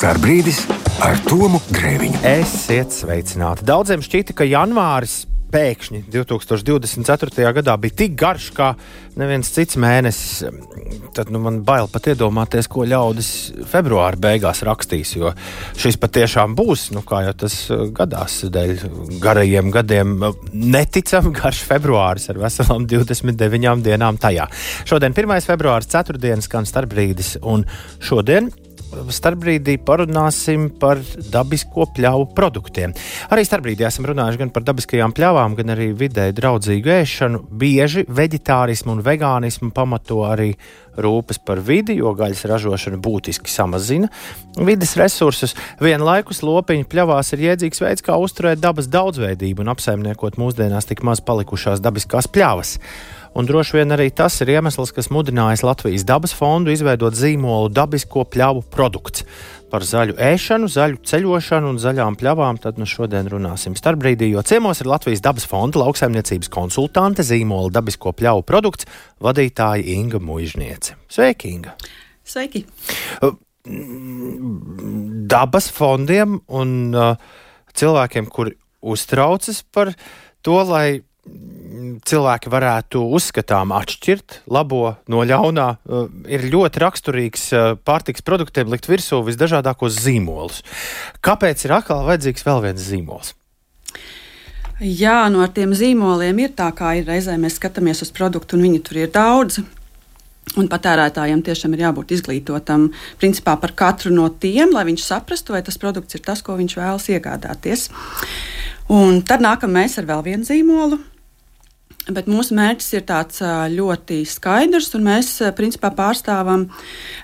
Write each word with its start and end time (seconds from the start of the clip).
Starbrīdis 0.00 0.62
ar 1.04 1.18
Tomu 1.28 1.58
Grēviņu. 1.76 2.22
Esiet 2.24 2.94
sveicināti. 2.96 3.66
Daudziem 3.68 4.00
šķita, 4.00 4.32
ka 4.32 4.46
janvāris 4.48 5.26
pēkšņi 5.52 6.06
2024. 6.08 7.50
gadā 7.58 7.74
bija 7.82 7.98
tik 7.98 8.14
garš 8.16 8.46
kā 8.56 8.70
neviens 9.20 9.50
cits 9.52 9.76
mēnesis. 9.76 10.46
Tad 11.12 11.28
nu, 11.28 11.42
man 11.44 11.58
bail 11.68 11.90
pat 11.92 12.08
iedomāties, 12.14 12.70
ko 12.72 12.86
ļaudis 12.88 13.28
februāra 13.68 14.16
beigās 14.16 14.62
rakstīs. 14.64 15.12
Jo 15.18 15.34
šis 15.76 16.00
patiešām 16.00 16.56
būs, 16.56 16.86
nu, 16.96 17.04
kā 17.04 17.20
jau 17.26 17.36
tas 17.44 17.58
uh, 17.68 17.84
gadās, 17.92 18.38
dēļ 18.56 18.72
garajiem 19.20 19.68
gadiem, 19.74 20.16
neticami 20.54 21.34
garš 21.42 21.60
februāris 21.68 22.30
ar 22.32 22.40
veselām 22.40 22.88
29 22.88 23.84
dienām 23.84 24.16
tajā. 24.24 24.48
Šodien, 24.88 25.12
1. 25.12 25.36
februāris, 25.44 25.92
4. 25.92 26.16
dienas, 26.24 26.48
skan 26.48 26.64
starpbrīdis, 26.72 27.36
un 27.44 27.68
šodien 28.00 28.48
starpbrīdī 28.90 29.76
parunāsim 29.86 30.68
par 30.80 31.00
dabisko 31.32 31.86
pļauju 31.96 32.28
produktiem. 32.36 32.94
Arī 33.30 33.44
starpbrīdī 33.46 33.86
esam 33.88 34.08
runājuši 34.10 34.42
gan 34.42 34.52
par 34.54 34.66
dabiskajām 34.66 35.14
pļavām, 35.16 35.56
gan 35.58 35.74
arī 35.76 35.90
vidē 35.96 36.30
draudzīgu 36.36 36.94
ēšanu. 37.00 37.44
Bieži 37.60 38.06
veģetārismu 38.08 38.96
un 38.96 39.04
vegānismu 39.06 39.72
pamato 39.76 40.24
arī 40.28 40.52
rūpes 40.98 41.40
par 41.44 41.60
vidi, 41.64 41.98
jo 42.00 42.14
gaļas 42.16 42.46
ražošana 42.50 42.98
būtiski 43.02 43.50
samazina 43.52 44.10
vidas 44.58 44.96
resursus. 44.98 45.54
Vienlaikus 45.82 46.42
lopiņu 46.46 46.88
pļavās 46.90 47.32
ir 47.34 47.46
jēdzīgs 47.46 47.84
veids, 47.84 48.04
kā 48.06 48.18
uzturēt 48.20 48.62
dabas 48.62 48.90
daudzveidību 48.90 49.64
un 49.64 49.72
apsaimniekot 49.74 50.40
mūsdienās 50.40 50.88
tik 50.90 51.04
maz 51.06 51.22
palikušās 51.24 51.82
dabiskās 51.84 52.30
pļavas. 52.30 52.76
Un 53.38 53.46
droši 53.46 53.76
vien 53.78 53.94
arī 53.94 54.08
tas 54.10 54.40
ir 54.42 54.50
iemesls, 54.56 54.90
kas 54.90 55.06
mudinājis 55.14 55.62
Latvijas 55.62 56.06
dabas 56.06 56.34
fondu 56.34 56.72
izveidot 56.74 57.14
zīmolu 57.14 57.70
dabisko 57.70 58.24
pļavu 58.26 58.64
produkts. 58.74 59.22
Par 59.70 59.84
zaļu 59.86 60.16
ēšanu, 60.18 60.66
zaļu 60.66 60.98
ceļošanu 61.06 61.68
un 61.70 61.76
zaļām 61.78 62.16
pļavām 62.18 62.58
tad 62.62 62.78
nu 62.80 62.88
šodien 62.90 63.28
runāsim 63.30 63.76
starpbrīdī, 63.78 64.32
jo 64.32 64.42
ciemos 64.42 64.80
ir 64.82 64.90
Latvijas 64.90 65.22
dabas 65.22 65.46
fonda 65.46 65.78
lauksaimniecības 65.84 66.50
konsultante 66.50 67.22
zīmola 67.26 67.70
dabisko 67.76 68.10
pļavu 68.18 68.42
produkts 68.48 68.88
vadītāja 69.22 69.86
Inga 69.94 70.18
Muižniece. 70.18 70.96
Sveiki, 71.10 71.52
Inga! 71.54 71.76
Sveiki! 72.26 72.64
Dabas 75.30 75.70
fondiem 75.76 76.40
un 76.50 76.74
uh, 76.96 77.14
cilvēkiem, 77.76 78.26
kuri 78.26 78.56
uztraucas 78.82 79.62
par 79.70 79.92
to, 80.42 80.58
lai 80.66 81.04
cilvēki 82.06 82.50
varētu 82.52 83.02
uzskatām 83.16 83.74
atšķirt 83.76 84.40
labo 84.50 84.94
no 85.10 85.24
ļaunā, 85.26 85.66
uh, 85.76 86.06
ir 86.30 86.46
ļoti 86.52 86.82
raksturīgs 86.82 87.44
uh, 87.54 87.66
pārtiks 87.86 88.24
produktiem 88.26 88.70
likt 88.72 88.88
virsū 88.90 89.22
visdažādākos 89.26 89.98
zīmolus. 90.02 90.62
Kāpēc 91.24 91.66
ir 91.66 91.76
atkal 91.78 92.06
vajadzīgs 92.08 92.46
vēl 92.46 92.64
viens 92.68 92.86
zīmols? 92.86 93.34
Jā, 94.80 95.26
no 95.28 95.40
nu 95.40 95.44
ar 95.44 95.50
tiem 95.52 95.74
zīmoliem 95.76 96.38
ir 96.40 96.54
tā, 96.56 96.70
kā 96.72 96.94
ir 96.96 97.04
reizē 97.04 97.34
mēs 97.36 97.58
skatāmies 97.60 98.00
uz 98.00 98.08
produktu, 98.16 98.56
un 98.56 98.64
viņi 98.64 98.80
tur 98.86 99.02
ir 99.02 99.10
daudz. 99.12 99.60
Un 100.58 100.66
patērētājiem 100.72 101.44
tiešām 101.46 101.76
ir 101.76 101.84
jābūt 101.84 102.16
izglītotam 102.16 102.88
principā 103.20 103.54
par 103.60 103.74
katru 103.76 104.10
no 104.10 104.24
tiem, 104.32 104.72
lai 104.74 104.86
viņš 104.88 105.04
saprastu, 105.04 105.54
vai 105.54 105.60
tas 105.62 105.78
produkts 105.78 106.16
ir 106.16 106.24
tas, 106.24 106.40
ko 106.42 106.56
viņš 106.58 106.74
vēlas 106.80 107.06
iegādāties. 107.12 107.86
Un 108.90 109.20
tad 109.22 109.44
nākam 109.44 109.76
mēs 109.76 110.00
ar 110.00 110.08
vēl 110.08 110.24
vienu 110.26 110.48
zīmolu, 110.48 110.98
Bet 112.08 112.30
mūsu 112.30 112.56
mērķis 112.56 112.94
ir 112.96 113.04
tāds 113.08 113.42
ļoti 113.74 114.22
skaidrs, 114.24 114.88
un 114.96 115.04
mēs 115.04 115.34
principā 115.56 115.90
pārstāvam 115.94 116.64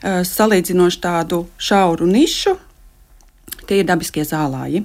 salīdzinoši 0.05 1.01
tādu 1.01 1.47
šauru 1.57 2.09
nišu. 2.11 2.57
Tie 3.67 3.81
ir 3.81 3.89
dabiskie 3.89 4.23
zālāji. 4.27 4.85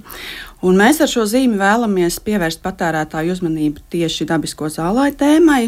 Un 0.66 0.78
mēs 0.80 1.02
ar 1.04 1.10
šo 1.12 1.26
zīmi 1.30 1.60
vēlamies 1.60 2.22
pievērst 2.24 2.62
patērētāju 2.64 3.36
uzmanību 3.36 3.84
tieši 3.94 4.26
dabisko 4.30 4.72
zālāju 4.74 5.18
tēmai. 5.20 5.66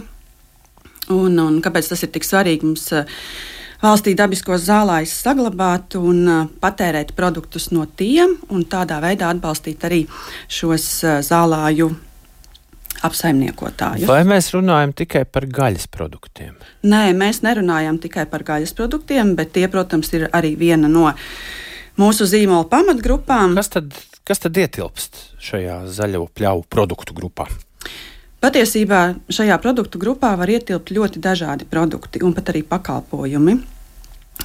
Un, 1.13 1.35
un 1.43 1.59
kāpēc 1.61 1.91
tas 1.91 2.05
ir 2.05 2.13
tik 2.13 2.25
svarīgi 2.25 2.69
mums 2.69 2.87
valstī 3.83 4.13
dabiskos 4.15 4.63
zālājus 4.69 5.17
saglabāt 5.25 5.97
un 5.99 6.23
patērēt 6.63 7.11
produktus 7.17 7.67
no 7.75 7.83
tiem, 7.99 8.37
un 8.49 8.63
tādā 8.71 9.01
veidā 9.03 9.33
atbalstīt 9.33 9.83
arī 9.83 10.05
šos 10.47 10.87
zālāju 11.27 11.91
apsaimniekotāju. 13.03 14.07
Vai 14.09 14.21
mēs 14.27 14.51
runājam 14.55 14.93
tikai 14.95 15.25
par 15.25 15.47
gaļas 15.49 15.87
produktiem? 15.91 16.55
Nē, 16.87 17.05
mēs 17.17 17.41
nerunājam 17.45 17.99
tikai 18.03 18.25
par 18.29 18.45
gaļas 18.47 18.75
produktiem, 18.77 19.35
bet 19.39 19.53
tie, 19.57 19.67
protams, 19.71 20.13
ir 20.13 20.29
arī 20.31 20.53
viena 20.59 20.91
no 20.91 21.09
mūsu 21.99 22.27
zīmola 22.29 22.67
pamatgrupām. 22.71 23.57
Kas 23.59 23.73
tad, 23.75 23.93
kas 24.27 24.43
tad 24.43 24.57
ietilpst 24.57 25.21
šajā 25.43 25.83
zaļo 25.91 26.27
pļauju 26.35 26.67
produktu 26.71 27.15
grupā? 27.17 27.49
Patiesībā 28.43 29.03
šajā 29.31 29.55
produktu 29.63 29.99
grupā 30.01 30.33
var 30.35 30.49
ietilpt 30.51 30.91
ļoti 30.91 31.21
dažādi 31.23 31.67
produkti 31.69 32.19
un 32.27 32.33
pat 32.35 32.51
arī 32.51 32.65
pakalpojumi. 32.67 33.55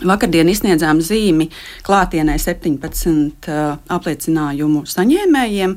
Vakardien 0.06 0.46
izsniedzām 0.52 1.00
zīmi 1.02 1.48
klātienē 1.86 2.36
17 2.38 3.48
uh, 3.50 3.72
apliecinājumu 3.90 4.84
saņēmējiem. 4.86 5.74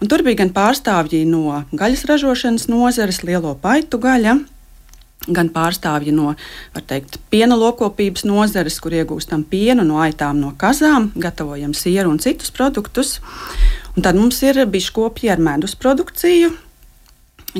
Un 0.00 0.08
tur 0.08 0.22
bija 0.24 0.40
gan 0.40 0.54
pārstāvji 0.56 1.26
no 1.28 1.60
gaļas 1.76 2.06
ražošanas 2.08 2.70
nozares, 2.72 3.20
lielo 3.26 3.52
paitu 3.60 4.00
gaļa, 4.00 4.38
gan 5.28 5.50
pārstāvji 5.52 6.14
no 6.16 6.32
teikt, 6.88 7.18
piena 7.32 7.58
lokopības 7.60 8.24
nozares, 8.24 8.78
kur 8.80 8.96
iegūstam 8.96 9.44
pienu 9.44 9.84
no 9.84 10.00
aitām, 10.00 10.40
no 10.40 10.54
kazām, 10.56 11.10
gatavojam 11.20 11.74
sieru 11.76 12.14
un 12.14 12.20
citus 12.22 12.52
produktus. 12.54 13.18
Un 13.96 14.06
tad 14.06 14.16
mums 14.16 14.40
ir 14.46 14.62
biškopji 14.70 15.28
ar 15.32 15.42
medus 15.42 15.76
produkciju, 15.76 16.54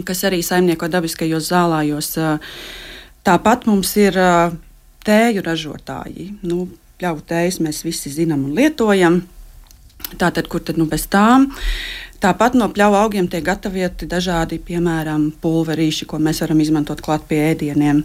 kas 0.07 0.25
arī 0.25 0.41
saimnieko 0.47 0.89
dabiskajos 0.89 1.51
zālājos. 1.51 2.15
Tāpat 3.27 3.67
mums 3.69 3.93
ir 4.01 4.17
tēju 5.05 5.45
ražotāji. 5.45 6.31
Nu, 6.47 6.69
Pļauju 7.01 7.22
tējas 7.25 7.57
mēs 7.65 7.78
visi 7.81 8.11
zinām 8.12 8.43
un 8.45 8.57
lietojam. 8.59 9.22
Tātad, 10.21 10.51
kur 10.53 10.61
tad 10.61 10.77
nu 10.77 10.84
bez 10.89 11.07
tām? 11.09 11.47
Tāpat 12.20 12.56
no 12.58 12.66
pļauju 12.69 12.98
augiem 13.00 13.28
tiek 13.32 13.44
gatavoti 13.47 14.04
dažādi, 14.08 14.58
piemēram, 14.60 15.31
pulverīši, 15.41 16.04
ko 16.10 16.19
mēs 16.20 16.42
varam 16.44 16.58
izmantot 16.60 17.00
klāt 17.00 17.25
pie 17.28 17.38
ēdieniem. 17.54 18.03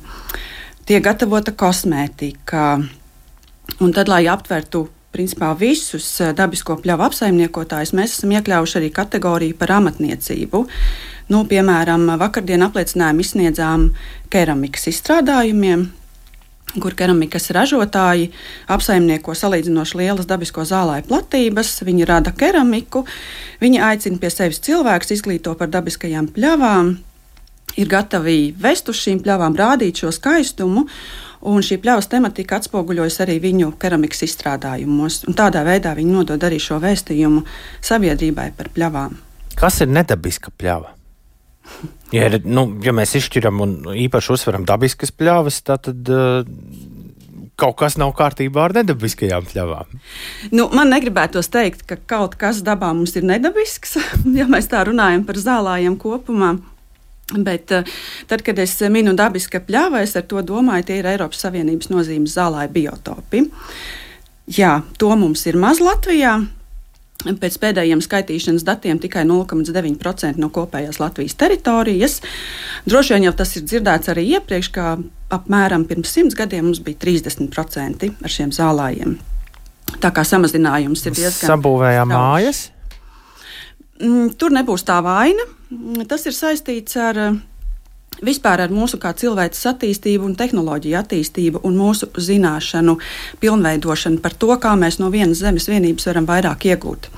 Tiek 0.87 1.03
gatavota 1.03 1.51
kosmētika. 1.51 2.67
Un 3.81 3.91
tad, 3.91 4.07
lai 4.07 4.23
aptvertu 4.31 4.85
principā 5.15 5.51
visus 5.59 6.07
eh, 6.23 6.31
dabisko 6.37 6.77
pļauju 6.83 7.07
apsaimniekotājus, 7.09 7.91
mēs 7.97 8.17
esam 8.17 8.31
iekļāvuši 8.37 8.79
arī 8.79 8.93
kategoriju 8.95 9.57
par 9.59 9.75
amatniecību. 9.81 10.63
Nu, 11.33 11.41
piemēram, 11.49 12.07
vakardien 12.21 12.63
apliecinājumu 12.67 13.23
izsniedzām 13.25 13.89
keramikas 14.31 14.87
izstrādājumiem, 14.91 15.87
kur 16.81 16.95
keramikas 16.97 17.49
ražotāji 17.55 18.29
apsaimnieko 18.71 19.35
salīdzinoši 19.37 19.99
lielas 20.01 20.29
dabisko 20.29 20.65
zālāju 20.67 21.07
platības. 21.09 21.77
Viņi 21.85 22.07
rada 22.07 22.33
keramiku, 22.35 23.05
viņi 23.61 23.83
aicina 23.89 24.21
pie 24.21 24.31
sevis 24.33 24.61
cilvēkus, 24.65 25.13
izglīto 25.17 25.55
par 25.59 25.71
dabiskajām 25.73 26.31
pļavām, 26.35 26.95
ir 27.77 27.91
gatavi 27.91 28.39
vest 28.61 28.89
uz 28.91 28.99
šīm 29.03 29.21
pļavām, 29.25 29.57
rādīt 29.59 30.03
šo 30.03 30.13
skaistumu. 30.15 30.87
Un 31.45 31.61
šī 31.61 31.77
pļavas 31.77 32.07
tematika 32.09 32.57
atspoguļojas 32.57 33.19
arī 33.21 33.35
viņu 33.43 33.75
keramikas 33.77 34.23
izstrādājumos. 34.25 35.21
Tādā 35.37 35.61
veidā 35.67 35.93
viņi 35.93 36.15
nodod 36.15 36.41
arī 36.47 36.57
šo 36.63 36.79
vēstījumu 36.81 37.45
sabiedrībai 37.85 38.49
par 38.57 38.73
pļavām. 38.73 39.19
Kas 39.59 39.83
ir 39.85 39.93
nedabiska 39.93 40.55
pļava? 40.57 40.94
Ja, 42.13 42.29
nu, 42.45 42.67
ja 42.85 42.93
mēs 42.95 43.15
izšķiram 43.19 43.63
un 43.65 43.73
īpaši 44.05 44.35
uzsveram 44.35 44.65
dabiskas 44.67 45.11
pļavas, 45.15 45.57
tad 45.65 45.89
uh, 46.13 46.45
kaut 47.59 47.77
kas 47.79 47.97
nav 47.99 48.13
kārtībā 48.17 48.67
ar 48.67 48.75
nedabiskajām 48.79 49.47
pļavām. 49.49 49.97
Nu, 50.53 50.67
man 50.75 50.91
negribētos 50.93 51.49
teikt, 51.51 51.85
ka 51.89 51.97
kaut 51.97 52.37
kas 52.39 52.61
dabā 52.65 52.91
mums 52.95 53.15
ir 53.17 53.27
nedabisks, 53.27 53.97
ja 54.39 54.47
mēs 54.51 54.69
tā 54.71 54.85
runājam 54.87 55.25
par 55.27 55.41
zālājiem 55.41 55.99
kopumā. 56.01 56.55
Bet 57.33 57.71
uh, 57.73 57.95
tad, 58.29 58.43
kad 58.45 58.59
es 58.61 58.77
minu 58.93 59.15
dabiska 59.17 59.63
pļāva, 59.65 60.03
es 60.05 60.13
ar 60.19 60.27
to 60.29 60.43
domāju, 60.45 60.91
tie 60.91 60.99
ir 61.01 61.09
Eiropas 61.09 61.41
Savienības 61.41 61.89
nozīmes 61.89 62.35
zālāja 62.37 62.69
biotopi. 62.69 63.47
Jā, 64.53 64.75
to 65.01 65.09
mums 65.17 65.41
ir 65.49 65.57
maz 65.57 65.81
Latvijā. 65.81 66.37
Pēc 67.25 67.57
pēdējiem 67.61 68.01
skaitīšanas 68.05 68.65
datiem 68.67 68.99
tikai 69.01 69.23
0,9% 69.25 70.37
no 70.41 70.51
kopējās 70.53 70.99
Latvijas 71.01 71.37
teritorijas. 71.39 72.19
Droši 72.85 73.15
vien 73.15 73.25
jau 73.27 73.33
tas 73.39 73.55
ir 73.57 73.65
dzirdēts 73.65 74.11
arī 74.13 74.27
iepriekš, 74.35 74.69
ka 74.75 74.91
apmēram 75.33 75.87
pirms 75.89 76.13
simts 76.13 76.37
gadiem 76.37 76.67
mums 76.69 76.83
bija 76.85 77.01
30% 77.01 78.11
ar 78.21 78.35
šiem 78.37 78.53
zālājiem. 78.53 79.17
Tā 80.01 80.11
kā 80.13 80.25
samazinājums 80.27 81.05
ir 81.07 81.17
diezgan. 81.17 81.55
Sabūvējām 81.55 82.13
mājas? 82.13 82.67
Mm, 84.01 84.33
tur 84.37 84.53
nebūs 84.53 84.85
tā 84.85 84.99
vaina. 85.05 85.45
Tas 86.09 86.25
ir 86.29 86.35
saistīts 86.35 86.97
ar 86.99 87.19
vispār 88.23 88.65
ar 88.65 88.73
mūsu 88.73 88.99
kā 89.01 89.11
cilvēces 89.17 89.65
attīstību 89.73 90.27
un 90.29 90.37
tehnoloģiju 90.39 90.99
attīstību 91.01 91.63
un 91.67 91.75
mūsu 91.79 92.11
zināšanu 92.13 92.97
pilnveidošanu 93.41 94.21
par 94.23 94.37
to, 94.39 94.53
kā 94.61 94.75
mēs 94.79 94.99
no 95.01 95.11
vienas 95.13 95.43
zemes 95.43 95.67
vienības 95.71 96.07
varam 96.09 96.29
vairāk 96.29 96.69
iegūt. 96.71 97.09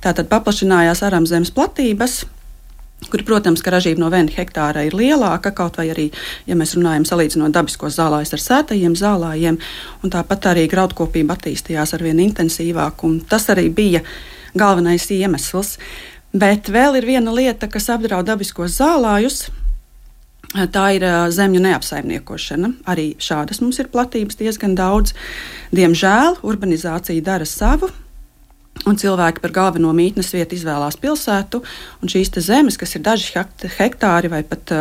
Tātad 0.00 0.30
paplašinājās 0.30 1.02
aram 1.04 1.26
zemes 1.28 1.52
platības, 1.52 2.22
kur, 3.08 3.22
protams, 3.24 3.62
ka 3.64 3.72
ražība 3.72 4.02
no 4.02 4.10
viena 4.12 4.32
hektāra 4.32 4.84
ir 4.86 4.96
lielāka, 4.96 5.52
kaut 5.56 5.78
vai 5.80 5.88
arī, 5.92 6.08
ja 6.48 6.56
mēs 6.58 6.74
runājam 6.76 7.06
salīdzinot 7.08 7.54
dabiskos 7.54 7.96
zālājus 7.96 8.34
ar 8.36 8.44
sētajiem 8.44 8.96
zālājiem, 8.98 9.60
un 10.04 10.12
tāpat 10.12 10.50
arī 10.52 10.66
graudkopība 10.72 11.36
attīstījās 11.38 11.94
ar 11.96 12.04
vien 12.04 12.20
intensīvāk, 12.20 13.04
un 13.08 13.20
tas 13.28 13.48
arī 13.52 13.68
bija 13.72 14.04
galvenais 14.56 15.08
iemesls. 15.14 15.76
Bet 16.30 16.68
vēl 16.70 17.00
ir 17.00 17.08
viena 17.08 17.32
lieta, 17.34 17.66
kas 17.66 17.88
apdraud 17.90 18.28
dabiskos 18.28 18.76
zālājus, 18.78 19.48
Tā 20.50 20.84
ir 20.96 21.04
zemju 21.30 21.60
neapsaimniekošana. 21.62 22.72
Arī 22.90 23.12
šādas 23.22 23.60
mums 23.62 23.78
ir 23.78 23.90
platības 23.92 24.38
diezgan 24.40 24.74
daudz. 24.74 25.14
Diemžēl 25.70 26.40
urbanizācija 26.42 27.22
dara 27.22 27.46
savu. 27.46 27.90
Un 28.88 28.96
cilvēki 28.96 29.42
par 29.42 29.52
galveno 29.52 29.90
mītnes 29.94 30.30
vietu 30.32 30.56
izvēlās 30.56 30.96
pilsētu, 30.98 31.58
un 32.00 32.10
šīs 32.10 32.32
zemes, 32.46 32.78
kas 32.80 32.94
ir 32.96 33.02
daži 33.04 33.34
hektāri 33.76 34.30
vai 34.32 34.40
pat 34.46 34.72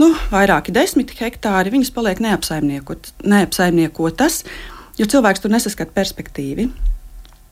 nu, 0.00 0.08
vairāki 0.32 0.74
desmit 0.74 1.12
hektāri, 1.20 1.70
viņas 1.70 1.92
paliek 1.94 2.18
neapsaimniekot, 2.24 3.12
neapsaimniekotas, 3.22 4.42
jo 4.98 5.06
cilvēks 5.06 5.44
tur 5.44 5.54
nesaskata 5.54 5.94
perspektīvu. 5.94 6.66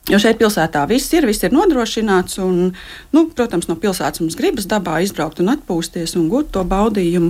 Jo 0.09 0.17
šeit 0.17 0.39
pilsētā 0.39 0.81
viss 0.89 1.13
ir, 1.13 1.27
viss 1.29 1.43
ir 1.45 1.53
nodrošināts. 1.53 2.39
Un, 2.41 2.71
nu, 3.13 3.25
protams, 3.37 3.67
no 3.69 3.77
pilsētas 3.77 4.23
mums 4.23 4.37
gribas 4.39 4.65
dabā 4.69 4.97
izbraukt 5.05 5.43
un 5.43 5.51
atpūsties 5.53 6.15
un 6.17 6.25
gūt 6.31 6.49
to 6.55 6.63
baudījumu, 6.65 7.29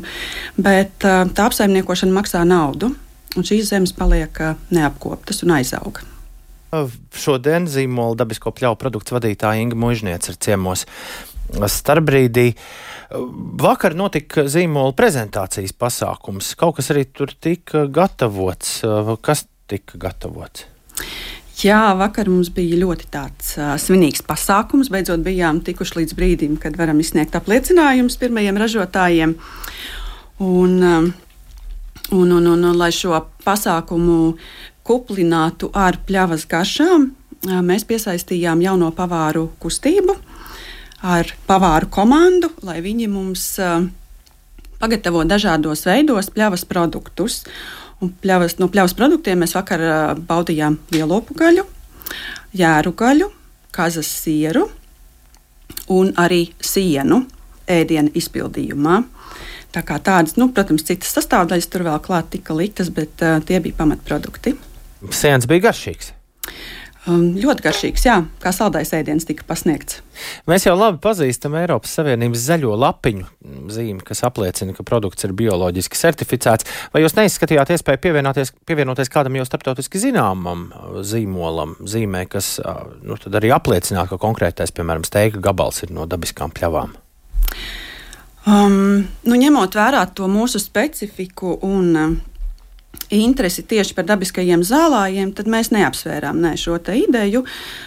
bet 0.55 0.95
tā 1.03 1.49
apsaimniekošana 1.49 2.15
maksā 2.15 2.45
naudu, 2.47 2.93
un 3.35 3.47
šīs 3.47 3.73
zemes 3.73 3.91
paliek 3.97 4.39
neapkoptas 4.71 5.43
un 5.43 5.57
aizauga. 5.57 6.07
Šodien 6.71 7.67
zīmola 7.67 8.15
dabisko 8.21 8.53
pļauju 8.55 8.79
produktu 8.79 9.17
vadītāja 9.17 9.59
Inga 9.59 9.75
Mužniece 9.75 10.31
ir 10.31 10.39
ciemos 10.39 10.85
starpbrīdī. 11.51 12.53
Vakar 13.59 13.97
notika 13.99 14.45
zīmola 14.47 14.95
prezentācijas 14.95 15.75
pasākums. 15.75 16.53
Kaut 16.55 16.77
kas 16.79 16.93
arī 16.93 17.03
tur 17.11 17.35
tika 17.35 17.83
gatavots. 17.91 18.77
Kas 19.19 19.43
tika 19.67 19.99
gatavots? 19.99 20.69
Jā, 21.61 21.91
vakar 21.93 22.25
mums 22.25 22.49
bija 22.49 22.77
ļoti 22.81 23.05
tāds 23.13 23.51
uh, 23.59 23.75
svinīgs 23.77 24.23
pasākums. 24.25 24.87
Beidzot, 24.89 25.21
bijām 25.21 25.59
tikuši 25.61 25.99
līdz 25.99 26.15
brīdim, 26.17 26.55
kad 26.57 26.77
varam 26.79 26.97
izsniegt 27.03 27.35
apliecinājumus 27.37 28.17
pirmajiem 28.17 28.57
ražotājiem. 28.57 29.35
Un, 30.41 30.73
um, 30.81 31.11
un, 32.17 32.31
un, 32.31 32.47
un, 32.49 32.65
un, 32.65 32.77
lai 32.79 32.89
šo 32.95 33.19
pasākumu 33.45 34.39
kuplinātu 34.87 35.69
ar 35.77 35.99
pļavas 36.07 36.47
garšām, 36.49 37.11
uh, 37.11 37.59
mēs 37.61 37.85
piesaistījām 37.85 38.65
jauno 38.65 38.89
pavāru 38.97 39.51
kustību 39.61 40.17
ar 41.13 41.29
pavāru 41.45 41.91
komandu, 41.93 42.55
lai 42.65 42.79
viņi 42.81 43.11
mums 43.11 43.45
uh, 43.61 43.85
pagatavo 44.81 45.21
dažādos 45.29 45.85
veidos 45.85 46.33
pļavas 46.33 46.65
produktus. 46.65 47.43
Un 47.43 47.80
pļavas, 48.01 48.57
no 48.61 48.69
pļavas 48.71 48.95
produktiem 48.97 49.43
mēs 49.43 49.55
vakar 49.57 49.83
baudījām 50.27 50.79
lielopu 50.93 51.37
gaļu, 51.37 51.65
jēru 52.57 52.93
gaļu, 52.97 53.29
kazas 53.71 54.09
sieru 54.21 54.67
un 55.91 56.11
arī 56.19 56.47
sienu 56.63 57.23
ēdienu 57.71 58.11
izpildījumā. 58.17 59.01
Tā 59.71 59.83
kā 59.87 60.01
tādas, 60.03 60.35
nu, 60.35 60.49
protams, 60.51 60.83
citas 60.87 61.13
sastāvdaļas 61.15 61.69
tur 61.71 61.85
vēl 61.87 62.01
klāt 62.03 62.33
tika 62.33 62.55
liktas, 62.57 62.89
bet 62.91 63.23
uh, 63.23 63.39
tie 63.47 63.61
bija 63.63 63.77
pamatprodukti. 63.77 64.57
Sēns 65.15 65.47
bija 65.47 65.69
garšīgs. 65.69 66.11
Um, 67.09 67.31
ļoti 67.33 67.63
garšīgs, 67.65 68.03
jā, 68.05 68.15
kā 68.43 68.51
saldais 68.53 68.91
ēdiens 68.93 69.25
tika 69.25 69.41
pasniegts. 69.49 70.03
Mēs 70.45 70.67
jau 70.67 70.75
labi 70.77 70.99
pazīstam 71.01 71.55
Eiropas 71.57 71.95
Savienības 71.97 72.43
zaļo 72.45 72.75
lapiņu 72.77 73.25
zīmi, 73.73 74.03
kas 74.05 74.21
apliecina, 74.27 74.75
ka 74.77 74.85
produkts 74.85 75.25
ir 75.25 75.33
bioloģiski 75.39 75.97
certificēts. 75.97 76.69
Vai 76.93 77.01
jūs 77.01 77.17
neizskatījāt 77.17 77.73
iespēju 77.73 78.03
pievienoties 78.69 79.09
kādam 79.09 79.39
jau 79.39 79.47
starptautiski 79.49 80.03
zināmam 80.03 80.67
zīmolam, 81.01 81.73
zīmē, 81.81 82.27
kas 82.29 82.59
nu, 83.01 83.17
arī 83.17 83.49
apliecinātu, 83.57 84.13
ka 84.13 84.21
konkrētais, 84.21 84.69
piemēram, 84.77 85.07
steika 85.09 85.41
gabals 85.41 85.81
ir 85.81 85.97
no 85.97 86.05
dabiskām 86.05 86.53
pļavām? 86.53 86.93
Um, 88.45 89.07
nu, 89.25 89.41
ņemot 89.41 89.73
vērā 89.73 90.05
to 90.13 90.29
mūsu 90.29 90.61
specifiku 90.61 91.57
un 91.65 92.21
interesi 93.11 93.63
tieši 93.67 93.95
par 93.97 94.07
dabiskajiem 94.09 94.63
zālājiem, 94.65 95.33
tad 95.35 95.49
mēs 95.51 95.71
neapsvērām 95.75 96.39
ne, 96.41 96.55
šo 96.59 96.79
ideju. 96.79 97.43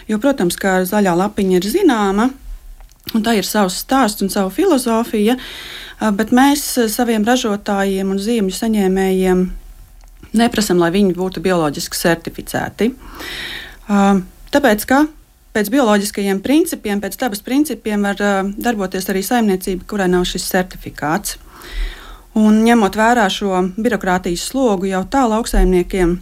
Jo, 0.09 0.21
protams, 0.21 0.57
ka 0.61 0.83
zaļā 0.89 1.15
lapiņa 1.17 1.59
ir 1.59 1.69
zināma, 1.73 2.29
un 3.15 3.25
tā 3.25 3.37
ir 3.39 3.49
savs 3.49 3.81
stāsts 3.85 4.25
un 4.25 4.31
sava 4.33 4.53
filozofija, 4.53 5.37
bet 6.17 6.33
mēs 6.35 6.67
saviem 6.93 7.25
ražotājiem 7.25 8.11
un 8.11 8.21
zīmju 8.21 8.55
saņēmējiem 8.55 9.45
neprasām, 10.35 10.81
lai 10.83 10.91
viņi 10.95 11.15
būtu 11.17 11.43
bioloģiski 11.45 12.01
certificēti. 12.01 12.91
Tāpēc, 14.55 14.87
ka 14.89 15.05
pēc 15.55 15.71
bioloģiskajiem 15.71 16.41
principiem, 16.43 17.01
pēc 17.03 17.19
dabas 17.21 17.43
principiem 17.47 18.07
var 18.09 18.21
darboties 18.57 19.07
arī 19.13 19.23
saimniecība, 19.27 19.87
kurai 19.91 20.09
nav 20.11 20.27
šis 20.29 20.49
certifikāts. 20.51 21.39
Un 22.35 22.65
ņemot 22.67 22.97
vērā 22.99 23.29
šo 23.31 23.61
birokrātijas 23.79 24.49
slogu 24.51 24.89
jau 24.91 25.05
tā 25.07 25.23
lauksaimniekiem, 25.31 26.17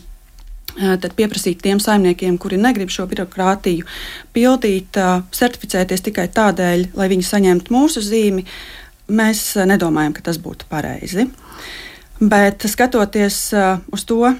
tad 0.76 1.14
pieprasīt 1.16 1.62
tiem 1.64 1.80
saimniekiem, 1.80 2.36
kuri 2.40 2.58
negrib 2.60 2.92
šo 2.92 3.06
birokrātiju 3.08 3.88
pildīt, 4.36 5.00
certificēties 5.32 6.04
tikai 6.04 6.28
tādēļ, 6.32 6.86
lai 6.96 7.08
viņi 7.12 7.28
saņemtu 7.28 7.72
mūsu 7.72 8.04
zīmi, 8.04 8.44
mēs 9.12 9.44
nedomājam, 9.68 10.12
ka 10.16 10.28
tas 10.28 10.40
būtu 10.40 10.68
pareizi. 10.68 11.28
Bet 12.20 12.64
skatoties 12.68 13.38
uz 13.92 14.04
to, 14.08 14.34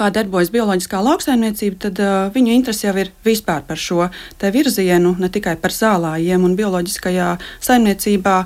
kā 0.00 0.08
darbojas 0.14 0.50
bioloģiskā 0.54 1.00
lauksaimniecība, 1.04 1.78
tad 1.86 2.00
uh, 2.00 2.16
viņu 2.34 2.54
interese 2.56 2.88
jau 2.88 2.96
ir 3.00 3.12
vispār 3.26 3.64
par 3.68 3.80
šo 3.80 4.08
virzienu, 4.40 5.14
ne 5.20 5.28
tikai 5.32 5.56
par 5.60 5.74
zālājiem. 5.76 6.44
Un 6.46 6.56
bioloģiskajā 6.58 7.30
saimniecībā 7.60 8.36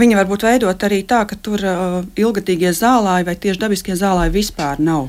viņi 0.00 0.18
var 0.20 0.30
būt 0.30 0.46
veidot 0.46 0.86
arī 0.86 1.02
tā, 1.08 1.24
ka 1.28 1.38
tur 1.42 1.62
uh, 1.66 2.02
ilgadīgie 2.18 2.74
zālāji 2.74 3.28
vai 3.28 3.38
tieši 3.46 3.64
dabiskie 3.66 3.98
zālāji 3.98 4.36
vispār 4.38 4.82
nav. 4.82 5.08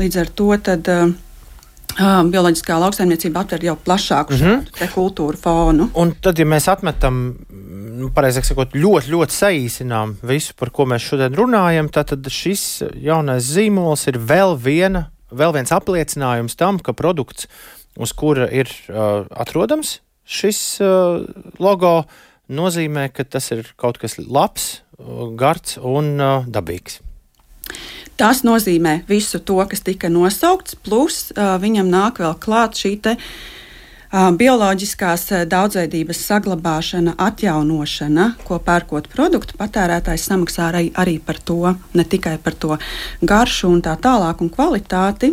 Līdz 0.00 0.24
ar 0.24 0.32
to 0.38 0.56
tad, 0.70 0.88
uh, 0.90 1.12
Uh, 1.92 2.22
bioloģiskā 2.24 2.78
lauksaimniecība 2.80 3.42
aptver 3.42 3.64
jau 3.66 3.74
plašāku 3.76 4.32
mm 4.32 4.38
-hmm. 4.40 4.92
kultūru 4.94 5.36
fonu. 5.36 5.90
Un 5.92 6.14
tad, 6.24 6.38
ja 6.38 6.46
mēs 6.48 6.70
atmetam, 6.72 7.34
nu, 8.02 8.10
pareizāk 8.14 8.46
sakot, 8.46 8.74
ļoti, 8.74 9.12
ļoti 9.12 9.36
saīsinām 9.36 10.16
visu, 10.26 10.56
par 10.58 10.72
ko 10.74 10.86
mēs 10.90 11.04
šodien 11.06 11.36
runājam, 11.38 11.90
tad 11.92 12.26
šis 12.32 12.82
jaunais 12.98 13.46
zīmols 13.46 14.08
ir 14.10 14.18
vēl, 14.18 14.56
viena, 14.58 15.06
vēl 15.30 15.54
viens 15.56 15.72
apliecinājums 15.74 16.58
tam, 16.58 16.80
ka 16.82 16.96
produkts, 16.96 17.48
uz 18.00 18.14
kura 18.16 18.48
ir 18.50 18.70
uh, 18.88 19.28
atrodams 19.30 20.00
šis 20.22 20.58
uh, 20.82 21.22
logo, 21.62 22.02
nozīmē, 22.52 23.08
ka 23.14 23.26
tas 23.28 23.50
ir 23.54 23.66
kaut 23.80 24.00
kas 24.02 24.18
labs, 24.18 24.82
gards 25.38 25.78
un 25.78 26.14
uh, 26.18 26.46
dabīgs. 26.48 27.00
Tas 28.20 28.42
nozīmē 28.46 29.02
visu 29.08 29.40
to, 29.40 29.58
kas 29.68 29.82
tika 29.84 30.10
nosaukts, 30.12 30.76
plus 30.84 31.30
uh, 31.32 31.56
viņam 31.62 31.90
nāk 31.92 32.22
vēl 32.22 32.36
klāt 32.42 32.78
šī 32.78 32.96
te, 33.02 33.16
uh, 33.18 33.61
bioloģiskās 34.12 35.30
daudzveidības 35.48 36.18
saglabāšana, 36.26 37.14
atjaunošana, 37.16 38.26
ko 38.44 38.58
pērkot 38.60 39.08
produktu, 39.12 39.56
patērētājs 39.56 40.26
samaksā 40.28 40.68
arī, 40.68 40.90
arī 41.00 41.16
par 41.24 41.40
to, 41.40 41.72
ne 41.96 42.04
tikai 42.04 42.36
par 42.42 42.52
to 42.52 42.76
garšu 43.22 43.70
un 43.72 43.80
tā 43.84 43.96
tālāk 43.96 44.44
un 44.44 44.52
kvalitāti. 44.52 45.32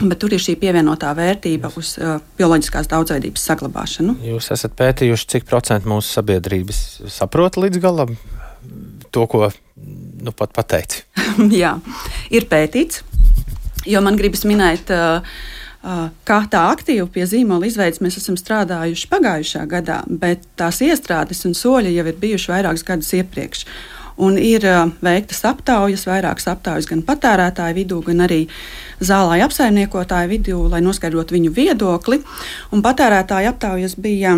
Bet 0.00 0.16
tur 0.22 0.32
ir 0.32 0.40
šī 0.40 0.54
pievienotā 0.56 1.12
vērtība 1.12 1.70
uz 1.76 1.92
uh, 2.00 2.16
bioloģiskās 2.38 2.88
daudzveidības 2.88 3.42
saglabāšanu. 3.50 4.16
Jūs 4.24 4.48
esat 4.54 4.72
pētījuši, 4.78 5.26
cik 5.34 5.46
procentu 5.50 5.92
mūsu 5.92 6.14
sabiedrības 6.16 7.02
saprot 7.12 7.60
līdz 7.60 7.82
galam 7.84 8.14
to, 9.12 9.26
ko 9.28 9.50
nu, 10.24 10.32
pat 10.32 10.56
pateici. 10.56 11.04
Jā, 11.62 11.76
ir 12.32 12.48
pētīts, 12.48 13.04
jo 13.86 14.02
man 14.02 14.16
gribas 14.18 14.46
minēt. 14.48 14.88
Uh, 14.88 15.20
Kā 15.80 16.42
tā 16.52 16.66
aktīvi 16.74 17.06
pie 17.14 17.24
zīmola 17.24 17.64
izveidas 17.64 18.02
mēs 18.04 18.18
esam 18.20 18.36
strādājuši 18.36 19.08
pagājušā 19.08 19.62
gadā, 19.70 20.02
bet 20.06 20.44
tās 20.60 20.82
iestrādes 20.84 21.46
un 21.48 21.56
soļi 21.56 21.94
jau 21.94 22.04
ir 22.04 22.18
bijuši 22.20 22.52
vairākus 22.52 22.84
gadus 22.84 23.14
iepriekš. 23.16 23.64
Un 24.20 24.36
ir 24.36 24.66
uh, 24.68 24.90
veiktas 25.00 25.40
aptaujas, 25.48 26.04
vairākas 26.04 26.50
aptaujas 26.52 26.90
gan 26.90 27.00
patērētāju 27.06 27.78
vidū, 27.78 28.02
gan 28.04 28.20
arī 28.26 28.42
zālāju 29.00 29.46
apsaimniekotāju 29.46 30.28
vidū, 30.34 30.60
lai 30.68 30.82
noskaidrotu 30.84 31.38
viņu 31.38 31.54
viedokli. 31.56 32.20
Un 32.76 32.84
patērētāju 32.84 33.54
aptaujas 33.54 33.96
bija 33.96 34.36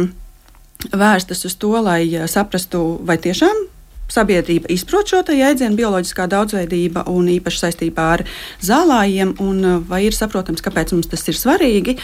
vērstas 0.94 1.42
uz 1.50 1.58
to, 1.58 1.74
lai 1.82 2.04
saprastu, 2.30 3.00
vai 3.02 3.18
tiešām 3.18 3.66
sabiedrība 4.10 4.70
izprot 4.72 5.10
šo 5.10 5.22
jēdzienu 5.22 5.78
bioloģiskā 5.78 6.26
daudzveidība 6.30 7.06
un 7.12 7.30
īpaši 7.32 7.62
saistībā 7.64 8.08
ar 8.16 8.24
zālājiem, 8.64 9.36
un 9.40 9.84
vai 9.88 10.04
ir 10.08 10.16
saprotams, 10.16 10.64
kāpēc 10.64 10.92
mums 10.96 11.10
tas 11.12 11.24
ir 11.28 11.38
svarīgi. 11.38 11.96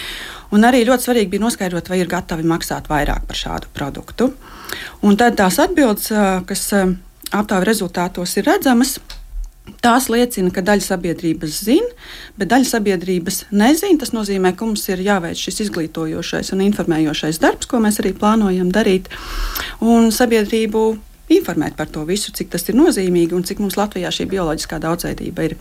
Un 0.54 0.64
arī 0.64 0.84
ļoti 0.88 1.08
svarīgi 1.08 1.34
bija 1.34 1.44
noskaidrot, 1.44 1.90
vai 1.90 2.00
ir 2.00 2.08
gatavi 2.08 2.46
maksāt 2.48 2.88
vairāk 2.88 3.28
par 3.28 3.36
šādu 3.36 3.68
produktu. 3.76 4.32
Un 5.04 5.18
tad 5.20 5.36
tās 5.40 5.60
atbildes, 5.60 6.08
kas 6.48 6.64
aptaujas 7.28 7.68
rezultātos 7.68 8.36
ir 8.40 8.48
redzamas, 8.48 8.96
Tās 9.82 10.08
liecina, 10.08 10.50
ka 10.54 10.62
daļa 10.64 10.84
sabiedrības 10.84 11.58
zina, 11.66 11.88
bet 12.40 12.50
daļa 12.52 12.68
sabiedrības 12.70 13.42
nezina. 13.52 13.98
Tas 14.00 14.14
nozīmē, 14.14 14.54
ka 14.56 14.66
mums 14.66 14.86
ir 14.88 15.02
jāveic 15.04 15.38
šis 15.38 15.60
izglītojošais 15.66 16.52
un 16.54 16.64
informējošais 16.64 17.40
darbs, 17.42 17.68
ko 17.68 17.82
mēs 17.84 18.00
arī 18.02 18.14
plānojam 18.16 18.72
darīt. 18.74 19.10
Un 19.84 20.10
sabiedrību 20.14 20.84
informēt 21.34 21.76
par 21.78 21.90
to 21.92 22.04
visu, 22.08 22.32
cik 22.34 22.50
tas 22.54 22.66
ir 22.68 22.78
nozīmīgi 22.78 23.36
un 23.36 23.46
cik 23.46 23.62
mums 23.62 23.78
Latvijā 23.78 24.10
šī 24.14 24.28
bioloģiskā 24.32 24.80
daudzveidība 24.82 25.48
ir 25.48 25.56